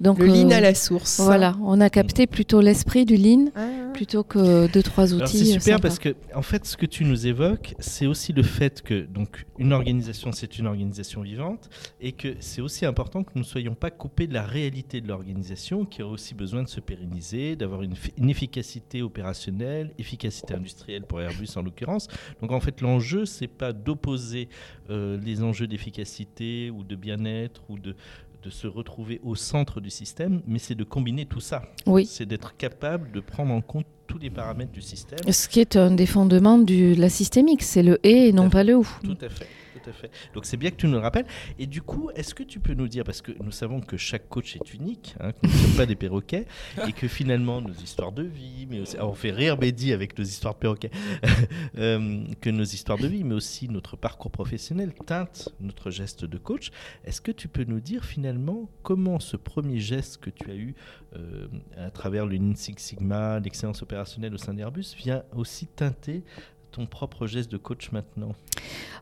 Donc 0.00 0.18
Le 0.18 0.26
lean 0.26 0.50
à 0.50 0.60
la 0.60 0.74
source. 0.74 1.20
voilà, 1.20 1.56
on 1.64 1.80
a 1.80 1.88
capté 1.90 2.26
plutôt 2.26 2.60
l'esprit 2.70 3.04
du 3.04 3.16
lean 3.16 3.46
Ah. 3.54 3.68
plutôt 3.92 4.22
que 4.24 4.66
deux 4.72 4.82
trois 4.82 5.12
outils. 5.14 5.38
C'est 5.38 5.44
super 5.44 5.62
sympas. 5.76 5.78
parce 5.82 5.98
que 5.98 6.14
en 6.34 6.42
fait 6.42 6.64
ce 6.64 6.76
que 6.76 6.86
tu 6.86 7.04
nous 7.04 7.26
évoques 7.26 7.74
c'est 7.78 8.06
aussi 8.06 8.32
le 8.32 8.42
fait 8.42 8.80
que 8.82 8.98
donc 9.18 9.44
une 9.58 9.72
organisation 9.72 10.32
c'est 10.32 10.58
une 10.58 10.66
organisation 10.66 11.22
vivante 11.22 11.68
et 12.00 12.12
que 12.12 12.36
c'est 12.40 12.62
aussi 12.62 12.86
important 12.86 13.22
que 13.24 13.32
nous 13.34 13.42
ne 13.42 13.46
soyons 13.46 13.74
pas 13.74 13.90
coupés 13.90 14.26
de 14.26 14.34
la 14.34 14.42
réalité 14.56 15.00
de 15.00 15.08
l'organisation 15.08 15.84
qui 15.84 16.00
a 16.02 16.06
aussi 16.06 16.34
besoin 16.34 16.62
de 16.62 16.68
se 16.68 16.80
pérenniser, 16.80 17.56
d'avoir 17.56 17.82
une 17.82 18.30
efficacité 18.30 19.02
opérationnelle, 19.02 19.92
efficacité 19.98 20.54
industrielle 20.54 21.02
pour 21.02 21.20
Airbus 21.20 21.48
en 21.56 21.62
l'occurrence. 21.62 22.08
Donc 22.40 22.52
en 22.52 22.60
fait 22.60 22.80
l'enjeu 22.80 23.26
c'est 23.26 23.48
pas 23.48 23.72
d'opposer 23.72 24.48
euh, 24.90 25.18
les 25.22 25.42
enjeux 25.42 25.66
d'efficacité 25.66 26.70
ou 26.70 26.84
de 26.84 26.96
bien-être 26.96 27.62
ou 27.68 27.78
de 27.78 27.94
de 28.42 28.50
se 28.50 28.66
retrouver 28.66 29.20
au 29.22 29.34
centre 29.34 29.80
du 29.80 29.90
système, 29.90 30.42
mais 30.46 30.58
c'est 30.58 30.74
de 30.74 30.84
combiner 30.84 31.26
tout 31.26 31.40
ça. 31.40 31.62
Oui. 31.86 32.06
C'est 32.06 32.26
d'être 32.26 32.56
capable 32.56 33.12
de 33.12 33.20
prendre 33.20 33.52
en 33.52 33.60
compte 33.60 33.86
tous 34.06 34.18
les 34.18 34.30
paramètres 34.30 34.72
du 34.72 34.82
système. 34.82 35.18
Ce 35.30 35.48
qui 35.48 35.60
est 35.60 35.76
un 35.76 35.90
des 35.90 36.06
fondements 36.06 36.58
de 36.58 36.94
la 36.98 37.08
systémique, 37.08 37.62
c'est 37.62 37.82
le 37.82 37.98
et 38.02 38.28
et 38.28 38.32
non 38.32 38.50
pas 38.50 38.64
le 38.64 38.76
ou. 38.76 38.88
Tout 39.04 39.16
à 39.20 39.28
fait. 39.28 39.46
Tout 39.72 39.90
à 39.90 39.92
fait. 39.92 40.10
Donc 40.34 40.46
c'est 40.46 40.56
bien 40.56 40.70
que 40.70 40.76
tu 40.76 40.86
nous 40.86 40.94
le 40.94 40.98
rappelles. 40.98 41.26
Et 41.58 41.66
du 41.66 41.82
coup, 41.82 42.10
est-ce 42.14 42.34
que 42.34 42.42
tu 42.42 42.60
peux 42.60 42.74
nous 42.74 42.88
dire, 42.88 43.04
parce 43.04 43.22
que 43.22 43.32
nous 43.42 43.50
savons 43.50 43.80
que 43.80 43.96
chaque 43.96 44.28
coach 44.28 44.56
est 44.56 44.74
unique, 44.74 45.14
hein, 45.20 45.32
que 45.32 45.46
nous 45.46 45.52
ne 45.52 45.58
sommes 45.58 45.76
pas 45.76 45.86
des 45.86 45.96
perroquets, 45.96 46.46
et 46.88 46.92
que 46.92 47.08
finalement 47.08 47.60
nos 47.60 47.72
histoires 47.72 48.12
de 48.12 48.22
vie, 48.22 48.66
mais 48.68 48.80
aussi, 48.80 48.96
alors, 48.96 49.10
on 49.10 49.14
fait 49.14 49.30
rire 49.30 49.58
Mehdi 49.58 49.92
avec 49.92 50.18
nos 50.18 50.24
histoires 50.24 50.54
de 50.54 50.58
perroquets, 50.58 50.90
euh, 51.78 52.24
que 52.40 52.50
nos 52.50 52.64
histoires 52.64 52.98
de 52.98 53.06
vie, 53.06 53.24
mais 53.24 53.34
aussi 53.34 53.68
notre 53.68 53.96
parcours 53.96 54.30
professionnel 54.30 54.92
teintent 55.06 55.50
notre 55.60 55.90
geste 55.90 56.24
de 56.24 56.38
coach. 56.38 56.70
Est-ce 57.04 57.20
que 57.20 57.32
tu 57.32 57.48
peux 57.48 57.64
nous 57.64 57.80
dire 57.80 58.04
finalement 58.04 58.68
comment 58.82 59.20
ce 59.20 59.36
premier 59.36 59.78
geste 59.78 60.18
que 60.18 60.30
tu 60.30 60.50
as 60.50 60.54
eu 60.54 60.74
euh, 61.16 61.48
à 61.76 61.90
travers 61.90 62.26
le 62.26 62.36
Lean 62.36 62.54
Six 62.54 62.74
Sigma, 62.78 63.40
l'excellence 63.40 63.82
opérationnelle, 63.82 63.90
opérationnel 63.90 64.34
au 64.34 64.38
sein 64.38 64.54
d'Airbus 64.54 64.94
vient 64.96 65.24
aussi 65.34 65.66
teinter 65.66 66.22
ton 66.70 66.86
propre 66.86 67.26
geste 67.26 67.50
de 67.50 67.56
coach 67.56 67.90
maintenant 67.92 68.34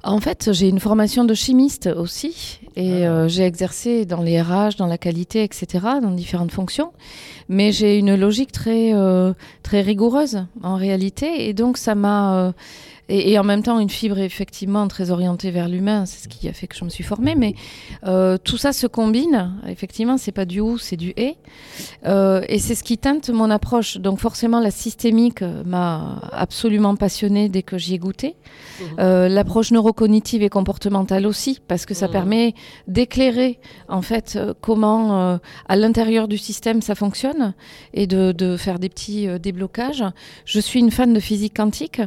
En 0.02 0.20
fait, 0.20 0.50
j'ai 0.52 0.68
une 0.68 0.80
formation 0.80 1.24
de 1.24 1.34
chimiste 1.34 1.86
aussi 1.86 2.60
et 2.76 3.04
Ah. 3.04 3.10
euh, 3.10 3.28
j'ai 3.28 3.44
exercé 3.44 4.04
dans 4.06 4.22
les 4.22 4.40
RH, 4.40 4.76
dans 4.78 4.86
la 4.86 4.98
qualité, 4.98 5.42
etc., 5.42 5.66
dans 6.02 6.10
différentes 6.10 6.52
fonctions. 6.52 6.92
Mais 7.48 7.72
j'ai 7.72 7.98
une 7.98 8.14
logique 8.14 8.52
très, 8.52 8.94
euh, 8.94 9.32
très 9.62 9.80
rigoureuse 9.82 10.46
en 10.62 10.76
réalité 10.76 11.48
et 11.48 11.54
donc 11.54 11.76
ça 11.78 11.94
m'a... 11.94 12.52
et, 13.08 13.32
et 13.32 13.38
en 13.38 13.44
même 13.44 13.62
temps, 13.62 13.78
une 13.78 13.90
fibre 13.90 14.18
effectivement 14.18 14.86
très 14.88 15.10
orientée 15.10 15.50
vers 15.50 15.68
l'humain, 15.68 16.06
c'est 16.06 16.22
ce 16.24 16.28
qui 16.28 16.48
a 16.48 16.52
fait 16.52 16.66
que 16.66 16.76
je 16.76 16.84
me 16.84 16.90
suis 16.90 17.04
formée. 17.04 17.34
Mais 17.34 17.54
euh, 18.06 18.36
tout 18.42 18.56
ça 18.56 18.72
se 18.72 18.86
combine. 18.86 19.52
Effectivement, 19.66 20.16
c'est 20.18 20.32
pas 20.32 20.44
du 20.44 20.60
ou, 20.60 20.78
c'est 20.78 20.96
du 20.96 21.12
et. 21.16 21.36
Euh, 22.06 22.42
et 22.48 22.58
c'est 22.58 22.74
ce 22.74 22.84
qui 22.84 22.98
teinte 22.98 23.30
mon 23.30 23.50
approche. 23.50 23.96
Donc 23.98 24.18
forcément, 24.20 24.60
la 24.60 24.70
systémique 24.70 25.42
euh, 25.42 25.62
m'a 25.64 26.20
absolument 26.32 26.96
passionnée 26.96 27.48
dès 27.48 27.62
que 27.62 27.78
j'y 27.78 27.94
ai 27.94 27.98
goûté. 27.98 28.36
Euh, 28.98 29.28
L'approche 29.28 29.70
neurocognitive 29.72 30.42
et 30.42 30.48
comportementale 30.48 31.26
aussi, 31.26 31.60
parce 31.66 31.86
que 31.86 31.94
ça 31.94 32.06
Mhm. 32.06 32.12
permet 32.12 32.54
d'éclairer 32.86 33.58
en 33.88 34.02
fait 34.02 34.38
comment 34.60 35.38
à 35.68 35.76
l'intérieur 35.76 36.28
du 36.28 36.38
système 36.38 36.80
ça 36.82 36.94
fonctionne 36.94 37.54
et 37.94 38.06
de, 38.06 38.32
de 38.32 38.56
faire 38.56 38.78
des 38.78 38.88
petits 38.88 39.26
déblocages. 39.40 40.04
Je 40.44 40.60
suis 40.60 40.80
une 40.80 40.90
fan 40.90 41.12
de 41.12 41.20
physique 41.20 41.56
quantique. 41.56 42.00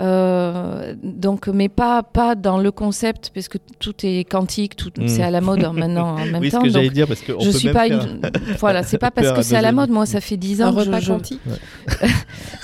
Euh, 0.00 0.94
donc, 1.02 1.48
mais 1.48 1.68
pas 1.68 2.02
pas 2.04 2.34
dans 2.36 2.58
le 2.58 2.70
concept, 2.70 3.30
parce 3.34 3.48
que 3.48 3.58
tout 3.80 3.94
est 4.04 4.22
quantique, 4.24 4.76
tout 4.76 4.92
Mm. 4.96 5.08
c'est 5.08 5.22
à 5.24 5.30
la 5.30 5.40
mode 5.40 5.64
en- 5.64 5.72
maintenant 5.72 6.14
en 6.16 6.24
même 6.24 6.36
Oui, 6.40 6.50
ce 6.50 6.56
temps. 6.56 6.62
que 6.62 6.68
j'allais 6.68 6.86
donc 6.86 6.94
dire, 6.94 7.06
parce 7.08 7.20
qu'on 7.22 7.40
je 7.40 7.50
peut 7.50 7.58
suis 7.58 7.66
même 7.68 7.74
pas 7.74 7.88
faire- 7.88 8.04
une... 8.06 8.20
voilà, 8.60 8.82
c'est 8.84 8.98
pas 8.98 9.10
parce 9.10 9.32
que 9.32 9.42
c'est 9.42 9.56
à 9.56 9.60
la 9.62 9.72
mode. 9.72 9.90
Moi, 9.90 10.06
ça 10.06 10.20
fait 10.28 10.36
dix 10.36 10.62
ans 10.62 10.72
que 10.72 10.82
je- 10.82 10.86
repas 10.86 11.00
je, 11.00 11.08
quantique 11.12 11.40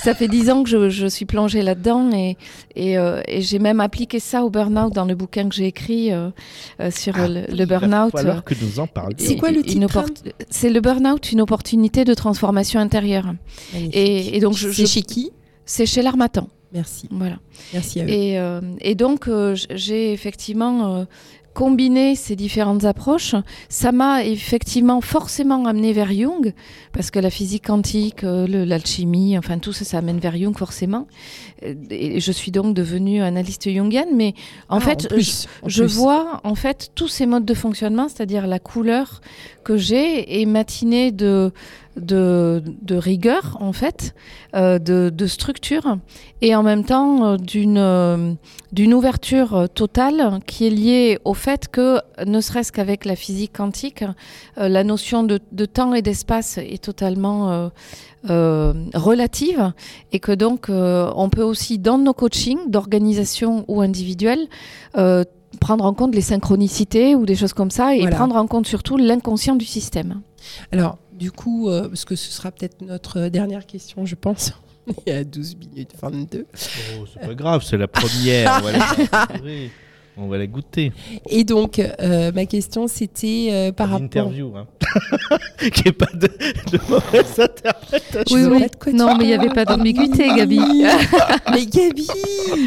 ça 0.02 0.14
fait 0.14 0.28
dix 0.28 0.50
ans 0.50 0.62
que 0.62 0.68
je, 0.68 0.90
je 0.90 1.06
suis 1.06 1.24
plongée 1.24 1.62
là-dedans 1.62 2.10
et, 2.12 2.36
et, 2.76 2.98
euh, 2.98 3.20
et 3.26 3.40
j'ai 3.42 3.58
même 3.58 3.80
appliqué 3.80 4.20
ça 4.20 4.44
au 4.44 4.50
burn-out 4.50 4.92
dans 4.92 5.04
le 5.04 5.14
bouquin 5.14 5.48
que 5.48 5.54
j'ai 5.54 5.66
écrit 5.66 6.12
euh, 6.12 6.30
euh, 6.80 6.90
sur 6.90 7.14
Ah 7.16 7.26
le, 7.28 7.40
le 7.40 7.46
il 7.50 7.66
va 7.66 7.78
burn-out. 7.78 8.12
falloir 8.12 8.44
que 8.44 8.54
nous 8.62 8.78
en 8.80 8.86
parlions. 8.86 9.16
C'est 9.18 9.36
quoi 9.36 9.50
le 9.50 9.62
titre 9.62 10.04
C'est 10.50 10.70
le 10.70 10.80
burn-out, 10.80 11.32
une 11.32 11.40
opportunité 11.40 12.04
de 12.04 12.14
transformation 12.14 12.80
intérieure. 12.80 13.32
Magnifique. 13.72 13.96
Et, 13.96 14.36
et 14.36 14.40
donc, 14.40 14.54
je, 14.56 14.68
C'est 14.70 14.82
je- 14.86 14.86
chez 14.92 15.02
qui? 15.02 15.30
C'est 15.66 15.86
chez 15.86 16.02
l'Armatan. 16.02 16.48
Merci. 16.74 17.08
Voilà. 17.10 17.38
Merci 17.72 18.00
à 18.00 18.04
eux. 18.04 18.08
Et, 18.08 18.38
euh, 18.38 18.60
et 18.80 18.94
donc, 18.96 19.28
euh, 19.28 19.56
j'ai 19.70 20.12
effectivement 20.12 20.96
euh, 20.96 21.04
combiné 21.54 22.16
ces 22.16 22.34
différentes 22.34 22.84
approches. 22.84 23.36
Ça 23.68 23.92
m'a 23.92 24.24
effectivement 24.24 25.00
forcément 25.00 25.66
amené 25.66 25.92
vers 25.92 26.12
Jung, 26.12 26.52
parce 26.92 27.12
que 27.12 27.20
la 27.20 27.30
physique 27.30 27.66
quantique, 27.68 28.22
l'alchimie, 28.22 29.38
enfin 29.38 29.58
tout 29.58 29.72
ça, 29.72 29.84
ça 29.84 29.98
amène 29.98 30.18
vers 30.18 30.36
Jung 30.36 30.58
forcément. 30.58 31.06
Et 31.90 32.18
je 32.18 32.32
suis 32.32 32.50
donc 32.50 32.74
devenue 32.74 33.22
analyste 33.22 33.70
jungienne, 33.70 34.08
mais 34.16 34.34
en 34.68 34.78
Ah, 34.78 34.80
fait, 34.80 35.08
plus, 35.08 35.46
en 35.62 35.68
je 35.68 35.84
vois 35.84 36.40
en 36.42 36.56
fait 36.56 36.90
tous 36.96 37.06
ces 37.06 37.24
modes 37.24 37.44
de 37.44 37.54
fonctionnement, 37.54 38.08
c'est-à-dire 38.08 38.48
la 38.48 38.58
couleur 38.58 39.20
que 39.62 39.76
j'ai 39.76 40.40
et 40.40 40.46
matinée 40.46 41.12
de, 41.12 41.52
de, 41.96 42.62
de 42.82 42.96
rigueur 42.96 43.56
en 43.60 43.72
fait, 43.72 44.14
euh, 44.54 44.78
de, 44.78 45.10
de 45.14 45.26
structure 45.26 45.96
et 46.42 46.54
en 46.56 46.62
même 46.62 46.84
temps 46.84 47.24
euh, 47.24 47.36
d'une 47.36 47.78
euh, 47.78 48.32
d'une 48.72 48.94
ouverture 48.94 49.68
totale 49.74 50.40
qui 50.46 50.66
est 50.66 50.70
liée 50.70 51.18
au 51.24 51.34
fait 51.34 51.68
que, 51.68 52.00
ne 52.26 52.40
serait-ce 52.40 52.72
qu'avec 52.72 53.04
la 53.04 53.14
physique 53.14 53.52
quantique, 53.56 54.04
la 54.56 54.82
notion 54.82 55.22
de, 55.22 55.38
de 55.52 55.64
temps 55.64 55.94
et 55.94 56.02
d'espace 56.02 56.58
est 56.58 56.82
totalement 56.82 57.70
euh, 58.30 58.72
relative 58.94 59.72
et 60.12 60.18
que 60.18 60.32
donc 60.32 60.70
euh, 60.70 61.10
on 61.14 61.28
peut 61.28 61.42
aussi 61.42 61.78
dans 61.78 61.98
nos 61.98 62.14
coachings 62.14 62.70
d'organisation 62.70 63.64
ou 63.68 63.80
individuels 63.82 64.46
euh, 64.96 65.24
prendre 65.60 65.84
en 65.84 65.94
compte 65.94 66.14
les 66.14 66.20
synchronicités 66.22 67.14
ou 67.14 67.26
des 67.26 67.36
choses 67.36 67.52
comme 67.52 67.70
ça 67.70 67.94
et 67.94 68.00
Voilà. 68.00 68.16
prendre 68.16 68.36
en 68.36 68.46
compte 68.46 68.66
surtout 68.66 68.96
l'inconscient 68.96 69.56
du 69.56 69.64
système. 69.66 70.22
Alors, 70.72 70.98
du 71.14 71.30
coup, 71.32 71.68
euh, 71.68 71.88
parce 71.88 72.04
que 72.04 72.16
ce 72.16 72.30
sera 72.30 72.50
peut-être 72.50 72.80
notre 72.82 73.28
dernière 73.28 73.66
question, 73.66 74.04
je 74.04 74.14
pense. 74.14 74.52
Il 75.06 75.12
y 75.12 75.16
a 75.16 75.24
12 75.24 75.56
minutes 75.56 75.92
22. 76.00 76.46
Oh, 76.52 77.04
c'est 77.12 77.26
pas 77.26 77.34
grave, 77.34 77.64
c'est 77.64 77.78
la 77.78 77.88
première. 77.88 78.62
On 80.16 80.28
va 80.28 80.38
la 80.38 80.46
goûter. 80.46 80.92
Et 81.28 81.42
donc, 81.42 81.80
euh, 81.80 82.30
ma 82.32 82.46
question, 82.46 82.86
c'était 82.86 83.48
euh, 83.50 83.72
par 83.72 83.88
rapport... 83.88 84.04
Interview, 84.04 84.52
hein. 84.56 84.66
Qu'il 85.58 85.70
n'y 85.82 85.88
ait 85.88 85.92
pas 85.92 86.06
de, 86.14 86.28
de 86.28 86.78
mauvaise 86.88 87.40
interprétation. 87.40 88.36
Oui, 88.36 88.44
oui. 88.44 88.66
quoi 88.80 88.92
Non, 88.92 89.16
mais 89.16 89.24
il 89.24 89.26
n'y 89.26 89.34
avait 89.34 89.48
pas 89.48 89.64
d'ambiguïté, 89.64 90.28
Gabi. 90.36 90.58
mais 91.50 91.66
Gabi, 91.66 92.06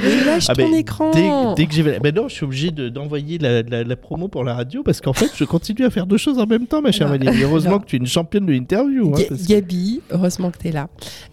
mais 0.04 0.26
lâche 0.26 0.48
Ah, 0.50 0.56
ton 0.56 0.68
mais 0.70 0.80
écran. 0.80 1.12
Dès, 1.12 1.30
dès 1.56 1.66
que 1.68 1.74
j'ai. 1.74 1.84
Ben 2.00 2.14
non, 2.14 2.28
je 2.28 2.34
suis 2.36 2.44
obligé 2.44 2.72
de- 2.72 2.90
d'envoyer 2.90 3.38
la, 3.38 3.62
la- 3.62 3.84
la 3.86 3.96
promo 3.96 4.28
pour 4.28 4.44
la 4.44 4.54
radio 4.54 4.84
parce 4.84 5.00
qu'en 5.00 5.14
fait, 5.14 5.30
je 5.34 5.46
continue 5.46 5.86
à 5.86 5.90
faire 5.90 6.06
deux 6.06 6.18
choses 6.18 6.40
en 6.40 6.46
même 6.48 6.68
temps, 6.68 6.82
ma 6.82 6.92
chère. 6.92 7.08
Valérie. 7.08 7.44
Heureusement 7.44 7.72
Non. 7.72 7.80
que 7.80 7.86
tu 7.86 7.96
es 7.96 8.00
une 8.00 8.08
championne 8.08 8.46
de 8.46 8.52
l'interview. 8.52 9.14
hein, 9.16 9.22
que- 9.30 9.48
Gabi, 9.48 10.02
heureusement 10.12 10.52
que 10.52 10.58
tu 10.58 10.68
es 10.68 10.72
là. 10.74 10.90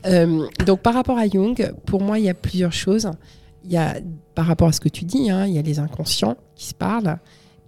Euh, 0.06 0.46
donc, 0.64 0.80
par 0.80 0.94
rapport 0.94 1.18
à 1.18 1.26
Jung, 1.26 1.72
pour 1.86 2.00
moi, 2.02 2.20
il 2.20 2.26
y 2.26 2.28
a 2.28 2.34
plusieurs 2.34 2.72
choses. 2.72 3.10
Il 3.64 3.72
y 3.72 3.76
a, 3.76 3.96
par 4.34 4.46
rapport 4.46 4.68
à 4.68 4.72
ce 4.72 4.80
que 4.80 4.88
tu 4.88 5.04
dis, 5.04 5.30
hein, 5.30 5.46
il 5.46 5.54
y 5.54 5.58
a 5.58 5.62
les 5.62 5.78
inconscients 5.78 6.36
qui 6.54 6.66
se 6.66 6.74
parlent. 6.74 7.18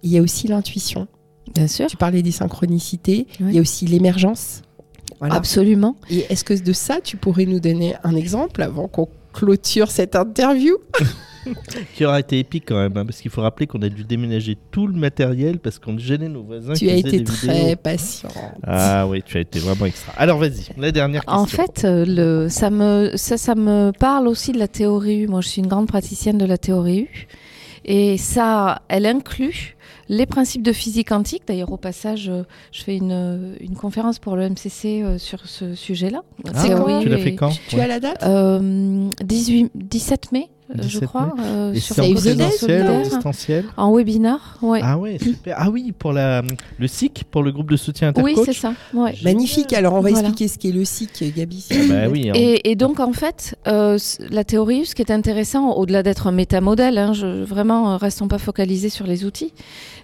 Il 0.03 0.11
y 0.11 0.17
a 0.17 0.21
aussi 0.21 0.47
l'intuition. 0.47 1.07
Bien 1.53 1.67
sûr. 1.67 1.87
Tu 1.87 1.97
parlais 1.97 2.21
des 2.21 2.31
synchronicités. 2.31 3.27
Oui. 3.39 3.47
Il 3.49 3.55
y 3.55 3.57
a 3.57 3.61
aussi 3.61 3.85
l'émergence. 3.85 4.61
Voilà. 5.19 5.35
Absolument. 5.35 5.95
Et 6.09 6.25
est-ce 6.29 6.43
que 6.43 6.53
de 6.53 6.73
ça, 6.73 7.01
tu 7.01 7.17
pourrais 7.17 7.45
nous 7.45 7.59
donner 7.59 7.95
un 8.03 8.15
exemple 8.15 8.61
avant 8.61 8.87
qu'on 8.87 9.07
clôture 9.37 9.91
cette 9.91 10.15
interview 10.15 10.75
Qui 11.95 12.03
aura 12.03 12.19
été 12.19 12.39
épique 12.39 12.65
quand 12.67 12.75
même, 12.75 12.97
hein, 12.97 13.05
parce 13.05 13.21
qu'il 13.21 13.31
faut 13.31 13.41
rappeler 13.41 13.67
qu'on 13.67 13.81
a 13.81 13.87
dû 13.87 14.03
déménager 14.03 14.57
tout 14.71 14.85
le 14.85 14.93
matériel 14.93 15.59
parce 15.59 15.79
qu'on 15.79 15.97
gênait 15.97 16.27
nos 16.27 16.43
voisins. 16.43 16.73
Tu 16.73 16.79
qui 16.79 16.91
as 16.91 16.95
été 16.95 17.19
des 17.19 17.23
très 17.23 17.59
vidéos. 17.59 17.75
patient. 17.77 18.29
Ah 18.63 19.07
oui, 19.07 19.23
tu 19.25 19.37
as 19.37 19.41
été 19.41 19.59
vraiment 19.59 19.85
extra. 19.85 20.11
Alors 20.17 20.39
vas-y, 20.39 20.67
la 20.77 20.91
dernière 20.91 21.23
question. 21.23 21.41
En 21.41 21.45
fait, 21.45 21.85
euh, 21.85 22.03
le, 22.05 22.49
ça, 22.49 22.69
me, 22.69 23.11
ça, 23.15 23.37
ça 23.37 23.55
me 23.55 23.91
parle 23.97 24.27
aussi 24.27 24.51
de 24.51 24.59
la 24.59 24.67
théorie 24.67 25.23
U. 25.23 25.27
Moi, 25.27 25.39
je 25.39 25.47
suis 25.47 25.61
une 25.61 25.67
grande 25.67 25.87
praticienne 25.87 26.37
de 26.37 26.45
la 26.45 26.57
théorie 26.57 27.01
U. 27.03 27.27
Et 27.87 28.17
ça, 28.17 28.81
elle 28.89 29.05
inclut 29.05 29.75
les 30.09 30.25
principes 30.25 30.61
de 30.63 30.71
physique 30.73 31.09
quantique. 31.09 31.43
D'ailleurs, 31.47 31.71
au 31.71 31.77
passage, 31.77 32.29
euh, 32.29 32.43
je 32.71 32.83
fais 32.83 32.95
une, 32.97 33.55
une 33.61 33.75
conférence 33.75 34.19
pour 34.19 34.35
le 34.35 34.49
MCC 34.49 35.01
euh, 35.03 35.17
sur 35.17 35.45
ce 35.47 35.73
sujet-là. 35.75 36.23
Ah, 36.53 36.63
Théorie 36.65 37.03
tu 37.03 37.09
l'as 37.09 37.17
fait 37.17 37.35
quand? 37.35 37.51
Tu 37.69 37.75
Ouais. 37.75 37.81
as 37.83 37.87
la 37.87 37.99
date? 37.99 38.23
Euh, 38.23 39.09
18, 39.23 39.71
17 39.75 40.31
mai, 40.33 40.47
euh, 40.49 40.56
je 40.75 40.81
17 40.81 41.05
crois. 41.05 41.33
euh, 41.39 41.73
sur 41.75 42.03
en 42.03 42.11
présentiel, 42.13 42.87
en 42.89 43.01
distanciel 43.01 43.65
En 43.77 43.93
webinar, 43.95 44.57
ouais. 44.61 44.81
Ah 44.83 44.97
ouais, 44.97 45.17
super. 45.21 45.55
Ah 45.57 45.69
oui, 45.69 45.93
pour 45.97 46.13
la, 46.13 46.41
le 46.77 46.87
SIC, 46.87 47.23
pour 47.31 47.43
le 47.43 47.51
groupe 47.51 47.69
de 47.71 47.77
soutien 47.77 48.11
oui, 48.17 48.31
intercoach. 48.31 48.45
c'est 48.45 48.53
ça. 48.61 48.73
Ouais. 48.93 49.15
Magnifique. 49.23 49.71
Alors, 49.73 49.93
on 49.93 50.01
va 50.01 50.09
Voilà. 50.09 50.27
expliquer 50.29 50.47
ce 50.47 50.57
qu'est 50.57 50.71
le 50.71 50.83
SIC, 50.85 51.33
Gabi. 51.35 51.65
Ah 51.71 51.75
bah 51.89 51.95
oui, 52.11 52.29
hein. 52.29 52.33
Et, 52.35 52.69
et 52.71 52.75
donc, 52.75 52.99
en 52.99 53.13
fait, 53.13 53.55
euh, 53.67 53.97
la 54.29 54.43
théorie, 54.43 54.85
ce 54.85 54.95
qui 54.95 55.01
est 55.01 55.11
intéressant, 55.11 55.71
au-delà 55.73 56.03
d'être 56.03 56.27
un 56.27 56.31
métamodèle, 56.31 56.97
hein, 56.97 57.13
je, 57.13 57.43
vraiment, 57.43 57.93
euh, 57.93 57.97
restons 57.97 58.27
pas 58.27 58.37
focalisés 58.37 58.89
sur 58.89 59.07
les 59.07 59.25
outils, 59.25 59.53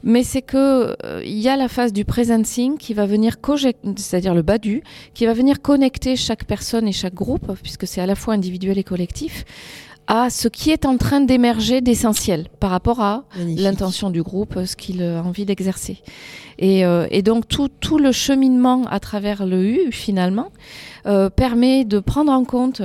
mais 0.04 0.24
c'est 0.24 0.42
que 0.42 0.96
euh, 1.06 1.22
il 1.26 1.40
y 1.40 1.50
a 1.50 1.56
la 1.58 1.68
phase 1.68 1.94
du 1.94 2.06
presencing 2.06 2.78
qui 2.78 2.94
va 2.94 3.06
venir, 3.06 3.36
c'est-à-dire 3.98 4.34
le 4.34 4.42
badu, 4.42 4.84
qui 5.14 5.26
va 5.26 5.34
venir 5.34 5.62
connecter 5.62 6.16
chaque 6.16 6.46
personne 6.46 6.88
et 6.88 6.92
chaque 6.92 7.14
groupe, 7.14 7.52
puisque 7.62 7.88
c'est 7.88 8.02
à 8.02 8.06
la 8.06 8.16
fois 8.16 8.34
individuel 8.34 8.78
et 8.78 8.84
collectif, 8.84 9.46
à 10.08 10.30
ce 10.30 10.48
qui 10.48 10.72
est 10.72 10.86
en 10.86 10.98
train 10.98 11.22
d'émerger 11.22 11.82
d'essentiel 11.82 12.48
par 12.60 12.72
rapport 12.72 13.02
à 13.02 13.24
l'intention 13.38 14.10
du 14.10 14.22
groupe, 14.22 14.58
euh, 14.58 14.66
ce 14.66 14.76
qu'il 14.76 15.02
a 15.02 15.22
envie 15.24 15.46
d'exercer. 15.46 16.00
Et, 16.60 16.86
euh, 16.86 17.08
et 17.10 17.22
donc 17.22 17.48
tout, 17.48 17.70
tout 17.80 17.98
le 17.98 18.12
cheminement 18.12 18.86
à 18.90 19.00
travers 19.00 19.46
le 19.46 19.64
U, 19.66 19.92
finalement, 19.92 20.50
euh, 21.06 21.30
permet 21.30 21.84
de 21.84 22.00
prendre 22.00 22.32
en 22.32 22.44
compte, 22.44 22.82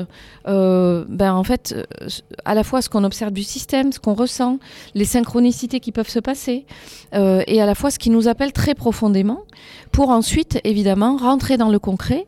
euh, 0.46 1.04
ben, 1.08 1.34
en 1.34 1.44
fait, 1.44 1.74
euh, 1.76 2.08
à 2.44 2.54
la 2.54 2.64
fois 2.64 2.82
ce 2.82 2.88
qu'on 2.88 3.04
observe 3.04 3.32
du 3.32 3.42
système, 3.42 3.92
ce 3.92 3.98
qu'on 3.98 4.14
ressent, 4.14 4.58
les 4.94 5.04
synchronicités 5.04 5.80
qui 5.80 5.92
peuvent 5.92 6.08
se 6.08 6.18
passer, 6.18 6.66
euh, 7.14 7.42
et 7.46 7.60
à 7.60 7.66
la 7.66 7.74
fois 7.74 7.90
ce 7.90 7.98
qui 7.98 8.10
nous 8.10 8.26
appelle 8.28 8.52
très 8.52 8.74
profondément, 8.74 9.42
pour 9.92 10.10
ensuite, 10.10 10.60
évidemment, 10.64 11.16
rentrer 11.16 11.56
dans 11.56 11.68
le 11.70 11.78
concret 11.78 12.26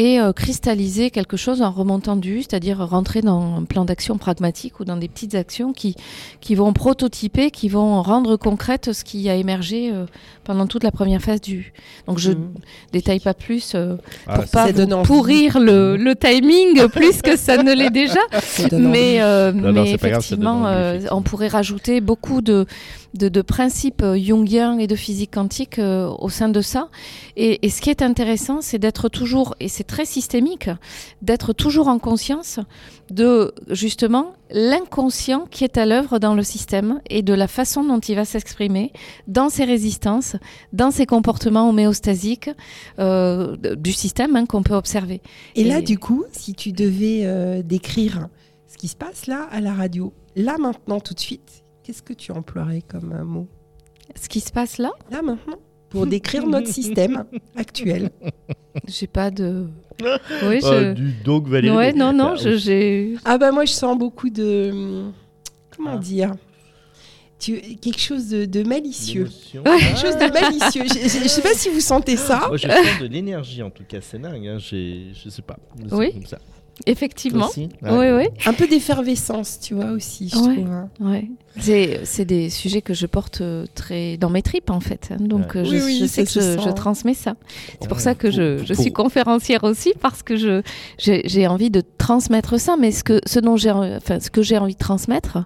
et 0.00 0.18
euh, 0.18 0.32
cristalliser 0.32 1.10
quelque 1.10 1.36
chose 1.36 1.60
en 1.60 1.70
remontant 1.70 2.16
du, 2.16 2.38
U, 2.38 2.42
c'est-à-dire 2.42 2.78
rentrer 2.88 3.20
dans 3.20 3.56
un 3.58 3.64
plan 3.64 3.84
d'action 3.84 4.16
pragmatique 4.16 4.80
ou 4.80 4.86
dans 4.86 4.96
des 4.96 5.08
petites 5.08 5.34
actions 5.34 5.74
qui, 5.74 5.94
qui 6.40 6.54
vont 6.54 6.72
prototyper, 6.72 7.50
qui 7.50 7.68
vont 7.68 8.00
rendre 8.00 8.38
concrète 8.38 8.94
ce 8.94 9.04
qui 9.04 9.28
a 9.28 9.34
émergé 9.34 9.90
euh, 9.92 10.06
pendant 10.44 10.66
toute 10.66 10.84
la 10.84 10.90
première 10.90 11.20
phase 11.20 11.42
du. 11.42 11.74
Donc 12.06 12.18
je 12.18 12.30
Mhm. 12.30 12.48
détaille 12.92 13.20
pas 13.20 13.34
plus 13.34 13.72
euh, 13.74 13.96
Ah, 14.26 14.36
pour 14.38 14.50
pas 14.50 14.72
vous 14.72 15.02
pourrir 15.02 15.60
le, 15.60 15.96
le 15.98 16.16
timing 16.16 16.88
plus 16.92 17.20
que 17.20 17.36
ça 17.36 17.62
ne 17.62 17.74
l'est 17.74 17.90
déjà. 17.90 18.20
Mais, 18.72 19.20
euh, 19.20 19.52
Non, 19.52 19.60
non, 19.68 19.72
grave, 19.74 19.86
euh, 19.86 19.94
effectivement. 19.94 20.64
on 21.10 21.20
pourrait 21.20 21.48
rajouter 21.48 22.00
beaucoup 22.00 22.40
de, 22.40 22.64
de, 23.14 23.28
de 23.28 23.42
principes 23.42 24.02
euh, 24.02 24.18
jungiens 24.18 24.78
et 24.78 24.86
de 24.86 24.96
physique 24.96 25.32
quantique 25.34 25.78
euh, 25.78 26.08
au 26.18 26.28
sein 26.28 26.48
de 26.48 26.60
ça. 26.60 26.88
Et, 27.36 27.66
et 27.66 27.70
ce 27.70 27.80
qui 27.80 27.90
est 27.90 28.02
intéressant, 28.02 28.60
c'est 28.60 28.78
d'être 28.78 29.08
toujours, 29.08 29.54
et 29.60 29.68
c'est 29.68 29.84
très 29.84 30.04
systémique, 30.04 30.70
d'être 31.22 31.52
toujours 31.52 31.88
en 31.88 31.98
conscience 31.98 32.60
de 33.10 33.52
justement 33.68 34.34
l'inconscient 34.50 35.46
qui 35.50 35.64
est 35.64 35.76
à 35.76 35.86
l'œuvre 35.86 36.18
dans 36.18 36.34
le 36.34 36.42
système 36.42 37.00
et 37.08 37.22
de 37.22 37.34
la 37.34 37.48
façon 37.48 37.84
dont 37.84 37.98
il 37.98 38.14
va 38.14 38.24
s'exprimer 38.24 38.92
dans 39.26 39.48
ses 39.48 39.64
résistances, 39.64 40.36
dans 40.72 40.90
ses 40.90 41.06
comportements 41.06 41.68
homéostasiques 41.68 42.50
euh, 42.98 43.56
du 43.56 43.92
système 43.92 44.36
hein, 44.36 44.46
qu'on 44.46 44.62
peut 44.62 44.74
observer. 44.74 45.20
Et, 45.56 45.64
là, 45.64 45.80
du 45.80 45.98
coup, 45.98 46.24
si 46.32 46.54
tu 46.54 46.72
devais 46.72 47.22
euh, 47.24 47.62
décrire 47.62 48.28
ce 48.66 48.78
qui 48.78 48.88
se 48.88 48.96
passe 48.96 49.26
là 49.26 49.48
à 49.50 49.60
la 49.60 49.74
radio, 49.74 50.12
là 50.36 50.56
maintenant, 50.58 51.00
tout 51.00 51.14
de 51.14 51.20
suite, 51.20 51.64
qu'est-ce 51.90 52.02
que 52.04 52.12
tu 52.12 52.30
emploierais 52.30 52.82
comme 52.86 53.12
un 53.12 53.24
mot? 53.24 53.48
Ce 54.14 54.28
qui 54.28 54.38
se 54.40 54.52
passe 54.52 54.78
là, 54.78 54.92
Là 55.10 55.22
maintenant? 55.22 55.56
Pour 55.88 56.06
décrire 56.06 56.46
notre 56.46 56.68
système 56.72 57.24
actuel. 57.56 58.10
j'ai 58.86 59.08
pas 59.08 59.32
de. 59.32 59.66
Oui, 60.00 60.60
Ah, 60.62 60.82
je. 60.84 60.92
du 60.94 61.12
donc 61.24 61.48
Valérie. 61.48 61.76
Ouais, 61.76 61.92
non, 61.92 62.12
non, 62.12 62.34
Bah, 62.36 62.56
j'ai. 62.56 63.16
Ah 63.24 63.38
bah 63.38 63.50
moi, 63.50 63.64
je 63.64 63.72
sens 63.72 63.98
beaucoup 63.98 64.30
de... 64.30 65.10
Comment 65.76 65.94
Ah. 65.96 65.98
dire? 65.98 66.32
Tu, 67.40 67.58
quelque 67.80 67.98
chose 68.00 68.28
de, 68.28 68.44
de 68.44 68.62
malicieux. 68.62 69.28
Quelque 69.52 69.98
chose 69.98 70.14
de 70.16 70.32
malicieux. 70.32 70.84
Je, 70.86 70.94
je- 71.08 71.22
je 71.24 71.28
sais 71.28 71.42
pas 71.42 71.54
si 71.54 71.70
vous 71.70 71.80
sentez 71.80 72.16
ça. 72.16 72.44
Moi, 72.48 72.56
je 72.56 72.68
sens 72.68 73.00
de 73.00 73.06
l'énergie 73.06 73.62
en 73.64 73.70
tout 73.70 73.82
cas, 73.84 74.00
c'est 74.00 74.18
dingue. 74.20 74.46
Hein. 74.46 74.58
Je 74.58 75.28
sais 75.28 75.42
pas. 75.42 75.56
Oui. 75.90 76.12
comme 76.12 76.26
ça. 76.26 76.38
Effectivement. 76.86 77.46
Aussi 77.48 77.68
Oui, 77.82 77.90
Ouais. 77.90 78.12
oui. 78.12 78.24
Un 78.46 78.52
peu 78.52 78.66
d'effervescence, 78.66 79.58
tu 79.60 79.74
vois, 79.74 79.90
aussi, 79.92 80.28
je 80.28 80.36
Ouais. 80.38 80.54
trouve. 80.56 80.70
hein. 80.72 80.88
Ouais. 81.00 81.28
C'est, 81.58 82.00
c'est 82.04 82.24
des 82.24 82.48
sujets 82.48 82.80
que 82.80 82.94
je 82.94 83.06
porte 83.06 83.40
euh, 83.40 83.66
très 83.74 84.16
dans 84.16 84.30
mes 84.30 84.40
tripes 84.42 84.70
en 84.70 84.80
fait. 84.80 85.08
hein. 85.10 85.16
Donc 85.20 85.54
Ouais. 85.54 85.60
euh, 85.60 85.64
je, 85.64 85.70
Oui, 85.76 85.82
oui, 85.84 85.98
je 86.00 86.06
sais 86.06 86.24
que 86.24 86.30
je, 86.30 86.40
je 86.40 86.70
transmets 86.70 87.14
ça. 87.14 87.34
C'est 87.80 87.88
pour 87.88 87.96
Ouais. 87.98 88.02
ça 88.02 88.14
que 88.14 88.30
je, 88.30 88.56
Pour- 88.58 88.66
je 88.66 88.74
pour- 88.74 88.82
suis 88.82 88.92
conférencière 88.92 89.64
aussi 89.64 89.92
parce 90.00 90.22
que 90.22 90.36
je, 90.36 90.62
j'ai, 90.98 91.22
j'ai 91.26 91.46
envie 91.46 91.70
de 91.70 91.82
transmettre 91.98 92.58
ça. 92.60 92.76
Mais 92.78 92.92
ce 92.92 93.02
que, 93.04 93.20
ce 93.26 93.40
dont 93.40 93.56
j'ai, 93.56 93.72
en- 93.72 93.96
enfin, 93.96 94.20
ce 94.20 94.30
que 94.30 94.42
j'ai 94.42 94.58
envie 94.58 94.74
de 94.74 94.78
transmettre, 94.78 95.38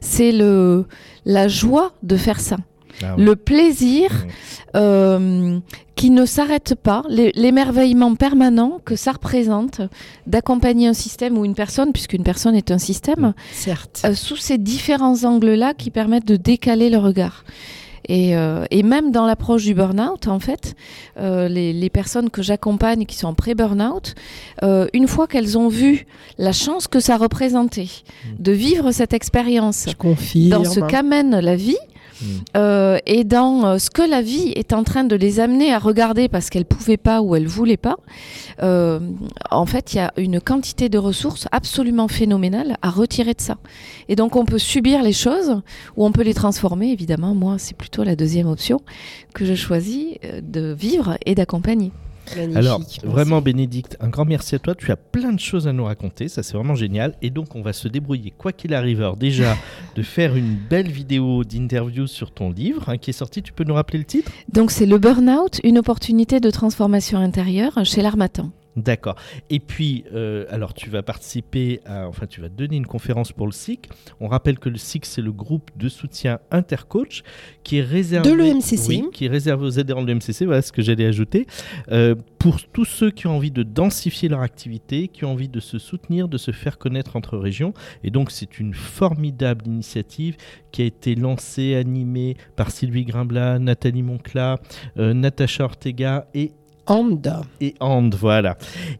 c'est 0.00 0.32
le, 0.32 0.84
la 1.24 1.48
joie 1.48 1.92
de 2.02 2.16
faire 2.16 2.40
ça. 2.40 2.56
Ah 3.02 3.16
ouais. 3.16 3.24
Le 3.24 3.36
plaisir 3.36 4.10
Mm. 4.12 4.28
euh, 4.76 5.58
qui 5.94 6.10
ne 6.10 6.26
s'arrête 6.26 6.74
pas, 6.74 7.02
l'é- 7.08 7.32
l'émerveillement 7.34 8.14
permanent 8.14 8.80
que 8.84 8.94
ça 8.96 9.12
représente 9.12 9.80
d'accompagner 10.26 10.86
un 10.88 10.92
système 10.94 11.36
ou 11.38 11.44
une 11.44 11.54
personne, 11.54 11.92
puisqu'une 11.92 12.22
personne 12.22 12.54
est 12.54 12.70
un 12.70 12.78
système, 12.78 13.32
Certes. 13.52 14.02
euh, 14.04 14.14
sous 14.14 14.36
ces 14.36 14.58
différents 14.58 15.24
angles-là 15.24 15.74
qui 15.74 15.90
permettent 15.90 16.26
de 16.28 16.36
décaler 16.36 16.90
le 16.90 16.98
regard. 16.98 17.44
Et, 18.10 18.36
euh, 18.36 18.64
et 18.70 18.82
même 18.84 19.10
dans 19.10 19.26
l'approche 19.26 19.64
du 19.64 19.74
burn-out, 19.74 20.28
en 20.28 20.38
fait, 20.38 20.74
euh, 21.18 21.46
les, 21.48 21.72
les 21.74 21.90
personnes 21.90 22.30
que 22.30 22.40
j'accompagne 22.42 23.04
qui 23.04 23.16
sont 23.16 23.26
en 23.28 23.34
pré-burn-out, 23.34 24.14
euh, 24.62 24.86
une 24.94 25.08
fois 25.08 25.26
qu'elles 25.26 25.58
ont 25.58 25.68
vu 25.68 26.06
la 26.38 26.52
chance 26.52 26.86
que 26.88 27.00
ça 27.00 27.16
représentait 27.18 27.88
de 28.38 28.52
vivre 28.52 28.92
cette 28.92 29.12
expérience 29.12 29.84
dans 30.50 30.64
ce 30.64 30.80
qu'amène 30.88 31.38
la 31.40 31.56
vie 31.56 31.76
Mm. 32.20 32.26
euh, 32.56 32.98
et 33.06 33.24
dans 33.24 33.64
euh, 33.64 33.78
ce 33.78 33.90
que 33.90 34.02
la 34.02 34.22
vie 34.22 34.52
est 34.56 34.72
en 34.72 34.84
train 34.84 35.04
de 35.04 35.16
les 35.16 35.40
amener 35.40 35.72
à 35.72 35.78
regarder 35.78 36.28
parce 36.28 36.50
qu'elles 36.50 36.64
pouvaient 36.64 36.96
pas 36.96 37.20
ou 37.20 37.36
elles 37.36 37.46
voulaient 37.46 37.76
pas, 37.76 37.96
euh, 38.62 39.00
en 39.50 39.66
fait, 39.66 39.94
il 39.94 39.96
y 39.96 40.00
a 40.00 40.12
une 40.16 40.40
quantité 40.40 40.88
de 40.88 40.98
ressources 40.98 41.46
absolument 41.52 42.08
phénoménale 42.08 42.76
à 42.82 42.90
retirer 42.90 43.34
de 43.34 43.40
ça. 43.40 43.58
Et 44.08 44.16
donc, 44.16 44.36
on 44.36 44.44
peut 44.44 44.58
subir 44.58 45.02
les 45.02 45.12
choses 45.12 45.60
ou 45.96 46.04
on 46.04 46.12
peut 46.12 46.22
les 46.22 46.34
transformer. 46.34 46.90
Évidemment, 46.90 47.34
moi, 47.34 47.56
c'est 47.58 47.76
plutôt 47.76 48.02
la 48.04 48.16
deuxième 48.16 48.48
option 48.48 48.80
que 49.34 49.44
je 49.44 49.54
choisis 49.54 50.16
de 50.42 50.72
vivre 50.72 51.18
et 51.26 51.34
d'accompagner. 51.34 51.92
Magnifique. 52.36 52.56
Alors, 52.56 52.78
Merci. 52.80 53.00
vraiment, 53.04 53.40
Bénédicte, 53.40 53.96
un 54.00 54.08
grand 54.08 54.24
merci 54.24 54.54
à 54.54 54.58
toi. 54.58 54.74
Tu 54.74 54.90
as 54.90 54.96
plein 54.96 55.32
de 55.32 55.40
choses 55.40 55.68
à 55.68 55.72
nous 55.72 55.84
raconter. 55.84 56.28
Ça, 56.28 56.42
c'est 56.42 56.54
vraiment 56.54 56.74
génial. 56.74 57.14
Et 57.22 57.30
donc, 57.30 57.54
on 57.54 57.62
va 57.62 57.72
se 57.72 57.88
débrouiller, 57.88 58.32
quoi 58.36 58.52
qu'il 58.52 58.74
arrive. 58.74 59.00
Alors, 59.00 59.16
déjà, 59.16 59.56
de 59.96 60.02
faire 60.02 60.36
une 60.36 60.54
belle 60.54 60.90
vidéo 60.90 61.44
d'interview 61.44 62.06
sur 62.06 62.30
ton 62.30 62.50
livre 62.50 62.88
hein, 62.88 62.98
qui 62.98 63.10
est 63.10 63.14
sorti. 63.14 63.42
Tu 63.42 63.52
peux 63.52 63.64
nous 63.64 63.74
rappeler 63.74 63.98
le 63.98 64.04
titre? 64.04 64.30
Donc, 64.52 64.70
c'est 64.70 64.86
le 64.86 64.98
burn-out, 64.98 65.60
une 65.64 65.78
opportunité 65.78 66.40
de 66.40 66.50
transformation 66.50 67.18
intérieure 67.18 67.78
chez 67.84 68.02
l'Armatan. 68.02 68.50
D'accord. 68.78 69.16
Et 69.50 69.60
puis, 69.60 70.04
euh, 70.12 70.46
alors, 70.50 70.72
tu 70.72 70.88
vas 70.88 71.02
participer 71.02 71.80
à. 71.84 72.08
Enfin, 72.08 72.26
tu 72.26 72.40
vas 72.40 72.48
donner 72.48 72.76
une 72.76 72.86
conférence 72.86 73.32
pour 73.32 73.46
le 73.46 73.52
SIC. 73.52 73.88
On 74.20 74.28
rappelle 74.28 74.58
que 74.58 74.68
le 74.68 74.76
SIC, 74.76 75.04
c'est 75.04 75.22
le 75.22 75.32
groupe 75.32 75.70
de 75.76 75.88
soutien 75.88 76.38
intercoach 76.50 77.22
qui 77.64 77.78
est 77.78 77.82
réservé. 77.82 78.30
De 78.30 78.34
l'EMCC. 78.34 78.88
Oui, 78.88 79.04
qui 79.12 79.26
est 79.26 79.28
réservé 79.28 79.66
aux 79.66 79.78
adhérents 79.78 80.02
de 80.02 80.12
l'EMCC. 80.12 80.44
Voilà 80.44 80.62
ce 80.62 80.72
que 80.72 80.82
j'allais 80.82 81.06
ajouter. 81.06 81.46
Euh, 81.90 82.14
pour 82.38 82.62
tous 82.72 82.84
ceux 82.84 83.10
qui 83.10 83.26
ont 83.26 83.36
envie 83.36 83.50
de 83.50 83.62
densifier 83.64 84.28
leur 84.28 84.42
activité, 84.42 85.08
qui 85.08 85.24
ont 85.24 85.32
envie 85.32 85.48
de 85.48 85.60
se 85.60 85.78
soutenir, 85.78 86.28
de 86.28 86.38
se 86.38 86.52
faire 86.52 86.78
connaître 86.78 87.16
entre 87.16 87.36
régions. 87.36 87.74
Et 88.04 88.10
donc, 88.10 88.30
c'est 88.30 88.60
une 88.60 88.74
formidable 88.74 89.66
initiative 89.66 90.36
qui 90.70 90.82
a 90.82 90.84
été 90.84 91.14
lancée, 91.14 91.74
animée 91.74 92.36
par 92.54 92.70
Sylvie 92.70 93.04
Grimblat, 93.04 93.58
Nathalie 93.58 94.02
Moncla, 94.02 94.60
euh, 94.98 95.14
Natacha 95.14 95.64
Ortega 95.64 96.28
et 96.34 96.52
Anda. 96.88 97.42
et 97.60 97.74
And, 97.80 98.10
voilà. 98.18 98.56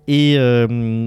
Et 0.06 0.36
euh, 0.38 1.06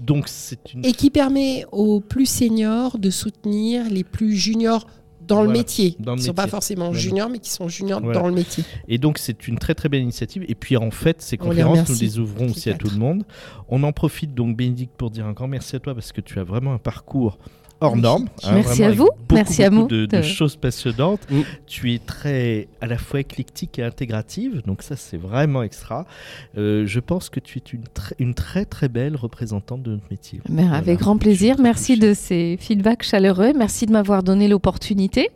donc 0.00 0.28
c'est 0.28 0.72
une 0.74 0.84
Et 0.84 0.92
qui 0.92 1.10
permet 1.10 1.64
aux 1.72 2.00
plus 2.00 2.26
seniors 2.26 2.98
de 2.98 3.10
soutenir 3.10 3.88
les 3.90 4.04
plus 4.04 4.34
juniors 4.36 4.86
dans 5.26 5.42
le 5.42 5.48
métier. 5.50 5.96
dans 6.00 6.12
le 6.12 6.18
Ils 6.18 6.22
ne 6.22 6.26
sont 6.26 6.34
pas 6.34 6.46
forcément 6.46 6.86
Voilà. 6.86 6.98
juniors, 7.00 7.28
mais 7.30 7.38
qui 7.38 7.50
sont 7.50 7.66
juniors 7.68 8.00
Voilà. 8.02 8.20
dans 8.20 8.28
le 8.28 8.34
métier. 8.34 8.62
et 8.88 8.98
donc 8.98 9.16
c'est 9.18 9.48
une 9.48 9.58
très 9.58 9.74
très 9.74 9.88
belle 9.88 10.02
initiative. 10.02 10.44
Et 10.48 10.54
puis 10.54 10.76
en 10.76 10.90
fait 10.90 11.22
ces 11.22 11.38
On 11.40 11.44
les 11.50 11.62
conférences 11.62 11.88
nous 11.88 11.96
les 12.00 12.18
ouvrons 12.18 12.46
aussi 12.50 12.68
à 12.70 12.74
tout 12.74 12.88
le 12.90 12.98
monde. 12.98 13.24
On 13.68 13.82
en 13.84 13.92
profite 13.92 14.34
donc 14.34 14.56
Bénédicte 14.56 14.92
pour 14.96 15.10
dire 15.10 15.26
un 15.26 15.32
grand 15.32 15.48
merci 15.48 15.76
à 15.76 15.78
toi 15.78 15.94
parce 15.94 16.12
que 16.12 16.20
tu 16.20 16.38
as 16.40 16.44
vraiment 16.44 16.74
un 16.74 16.78
parcours 16.78 17.38
hors 17.84 17.96
norme. 17.96 18.28
hein, 18.42 18.52
Merci 18.54 18.82
vraiment 18.82 18.86
à 18.92 18.94
vous. 18.96 19.04
beaucoup, 19.04 19.34
Merci 19.34 19.62
à 19.62 19.70
vous 19.70 19.86
de, 19.86 20.22
choses 20.22 20.56
passionnantes. 20.56 21.20
Mm. 21.30 21.40
Tu 21.66 21.94
es 21.94 21.98
très 21.98 22.68
à 22.80 22.86
la 22.86 22.98
fois 22.98 23.20
éclectique 23.20 23.78
et 23.78 23.82
intégrative, 23.82 24.62
donc 24.66 24.82
ça 24.82 24.96
c'est 24.96 25.16
vraiment 25.16 25.62
extra. 25.62 26.06
Euh, 26.58 26.86
je 26.86 27.00
pense 27.00 27.28
que 27.30 27.40
tu 27.40 27.58
es 27.58 27.62
une, 27.72 27.84
très- 27.92 28.14
une 28.18 28.34
très 28.34 28.64
très 28.64 28.88
belle 28.88 29.16
représentante 29.16 29.82
de 29.82 29.92
notre 29.92 30.06
métier. 30.10 30.40
Mais 30.48 30.62
Voilà. 30.62 30.76
Avec 30.78 30.98
grand 30.98 31.16
plaisir. 31.18 31.56
Merci 31.60 31.98
de 31.98 32.14
ces 32.14 32.56
feedbacks 32.60 33.02
chaleureux. 33.02 33.52
Merci 33.56 33.86
de 33.86 33.92
m'avoir 33.92 34.22
donné 34.22 34.48
l'opportunité 34.48 35.30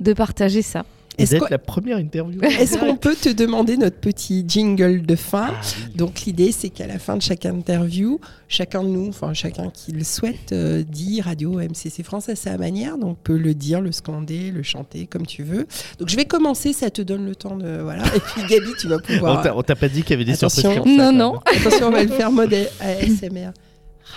de 0.00 0.12
partager 0.12 0.62
ça. 0.62 0.84
Et 1.16 1.22
Est-ce 1.22 1.36
la 1.50 1.58
première 1.58 1.98
interview. 1.98 2.40
Est-ce 2.42 2.76
qu'on 2.78 2.96
peut 2.96 3.14
te 3.14 3.28
demander 3.28 3.76
notre 3.76 3.98
petit 3.98 4.44
jingle 4.46 5.02
de 5.06 5.14
fin 5.14 5.50
Ah 5.52 5.60
oui. 5.88 5.94
Donc 5.96 6.22
l'idée, 6.22 6.50
c'est 6.50 6.70
qu'à 6.70 6.86
la 6.88 6.98
fin 6.98 7.16
de 7.16 7.22
chaque 7.22 7.46
interview, 7.46 8.20
chacun 8.48 8.82
de 8.82 8.88
nous, 8.88 9.08
enfin 9.08 9.32
chacun 9.32 9.70
qui 9.70 9.92
le 9.92 10.02
souhaite, 10.02 10.52
euh, 10.52 10.82
dit 10.82 11.20
Radio 11.20 11.60
MCC 11.60 12.02
France 12.02 12.28
à 12.28 12.34
sa 12.34 12.56
manière. 12.58 12.98
Donc 12.98 13.18
peut 13.22 13.36
le 13.38 13.54
dire, 13.54 13.80
le 13.80 13.92
scander, 13.92 14.50
le 14.50 14.62
chanter 14.64 15.06
comme 15.06 15.26
tu 15.26 15.42
veux. 15.44 15.66
Donc 15.98 16.08
je 16.08 16.16
vais 16.16 16.24
commencer, 16.24 16.72
ça 16.72 16.90
te 16.90 17.00
donne 17.02 17.24
le 17.26 17.36
temps 17.36 17.56
de 17.56 17.78
voilà. 17.80 18.02
Et 18.16 18.20
puis 18.20 18.42
Gabi, 18.48 18.72
tu 18.80 18.88
vas 18.88 18.96
On 18.96 19.00
pouvoir. 19.00 19.56
on 19.56 19.62
t'a 19.62 19.76
pas 19.76 19.88
dit 19.88 20.02
qu'il 20.02 20.10
y 20.10 20.14
avait 20.14 20.24
des 20.24 20.32
Attention. 20.32 20.72
surprises 20.72 20.96
Non, 20.98 21.12
non. 21.12 21.38
Attention, 21.46 21.86
on 21.88 21.90
va 21.90 22.02
le 22.02 22.08
faire 22.10 22.32
mode 22.32 22.54
ASMR. 22.80 23.50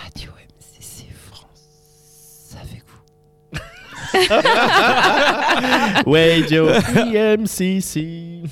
Radio 0.04 0.30
Ouais, 6.06 6.42
Joe. 6.48 6.72
IMCC. 6.96 8.42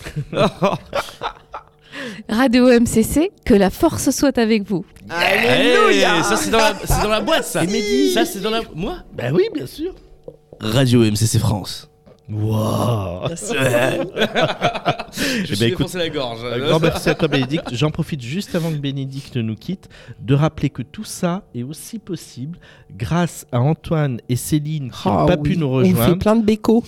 Radio 2.28 2.68
MCC, 2.80 3.30
que 3.44 3.54
la 3.54 3.70
force 3.70 4.10
soit 4.10 4.36
avec 4.38 4.64
vous. 4.68 4.84
Alléluia 5.08 6.22
Ça, 6.22 6.36
c'est 6.36 6.50
dans, 6.50 6.58
la- 6.58 6.74
c'est 6.84 7.02
dans 7.02 7.08
la 7.08 7.20
boîte, 7.20 7.44
ça. 7.44 7.62
Et 7.64 7.66
Mehdi 7.66 8.10
Ça, 8.12 8.24
c'est 8.24 8.40
dans 8.40 8.50
la. 8.50 8.60
Moi? 8.74 8.96
Bah 9.14 9.24
oui, 9.32 9.44
bien 9.54 9.66
sûr. 9.66 9.94
Radio 10.60 11.00
MCC 11.04 11.38
France. 11.38 11.88
Wow. 12.28 13.28
Merci. 13.28 13.54
Je 13.54 15.36
Eh 15.36 15.40
me 15.40 15.44
suis 15.46 15.56
ben, 15.58 15.72
écoute, 15.72 15.94
la 15.94 16.08
gorge. 16.08 16.40
Un 16.44 16.58
grand 16.58 16.80
merci 16.80 17.08
à 17.08 17.14
toi, 17.14 17.28
Bénédicte. 17.28 17.68
J'en 17.72 17.90
profite 17.90 18.20
juste 18.20 18.54
avant 18.56 18.70
que 18.70 18.76
Bénédicte 18.78 19.36
nous 19.36 19.54
quitte 19.54 19.88
de 20.20 20.34
rappeler 20.34 20.68
que 20.70 20.82
tout 20.82 21.04
ça 21.04 21.42
est 21.54 21.62
aussi 21.62 21.98
possible 22.00 22.58
grâce 22.96 23.46
à 23.52 23.60
Antoine 23.60 24.20
et 24.28 24.34
Céline 24.36 24.90
qui 24.90 25.08
n'ont 25.08 25.18
Ah 25.18 25.26
pas 25.26 25.36
oui, 25.36 25.50
pu 25.50 25.56
nous 25.56 25.66
On 25.68 25.84
fait 25.84 25.90
rejoindre. 25.92 26.18
plein 26.18 26.36
de 26.36 26.44
bécos. 26.44 26.84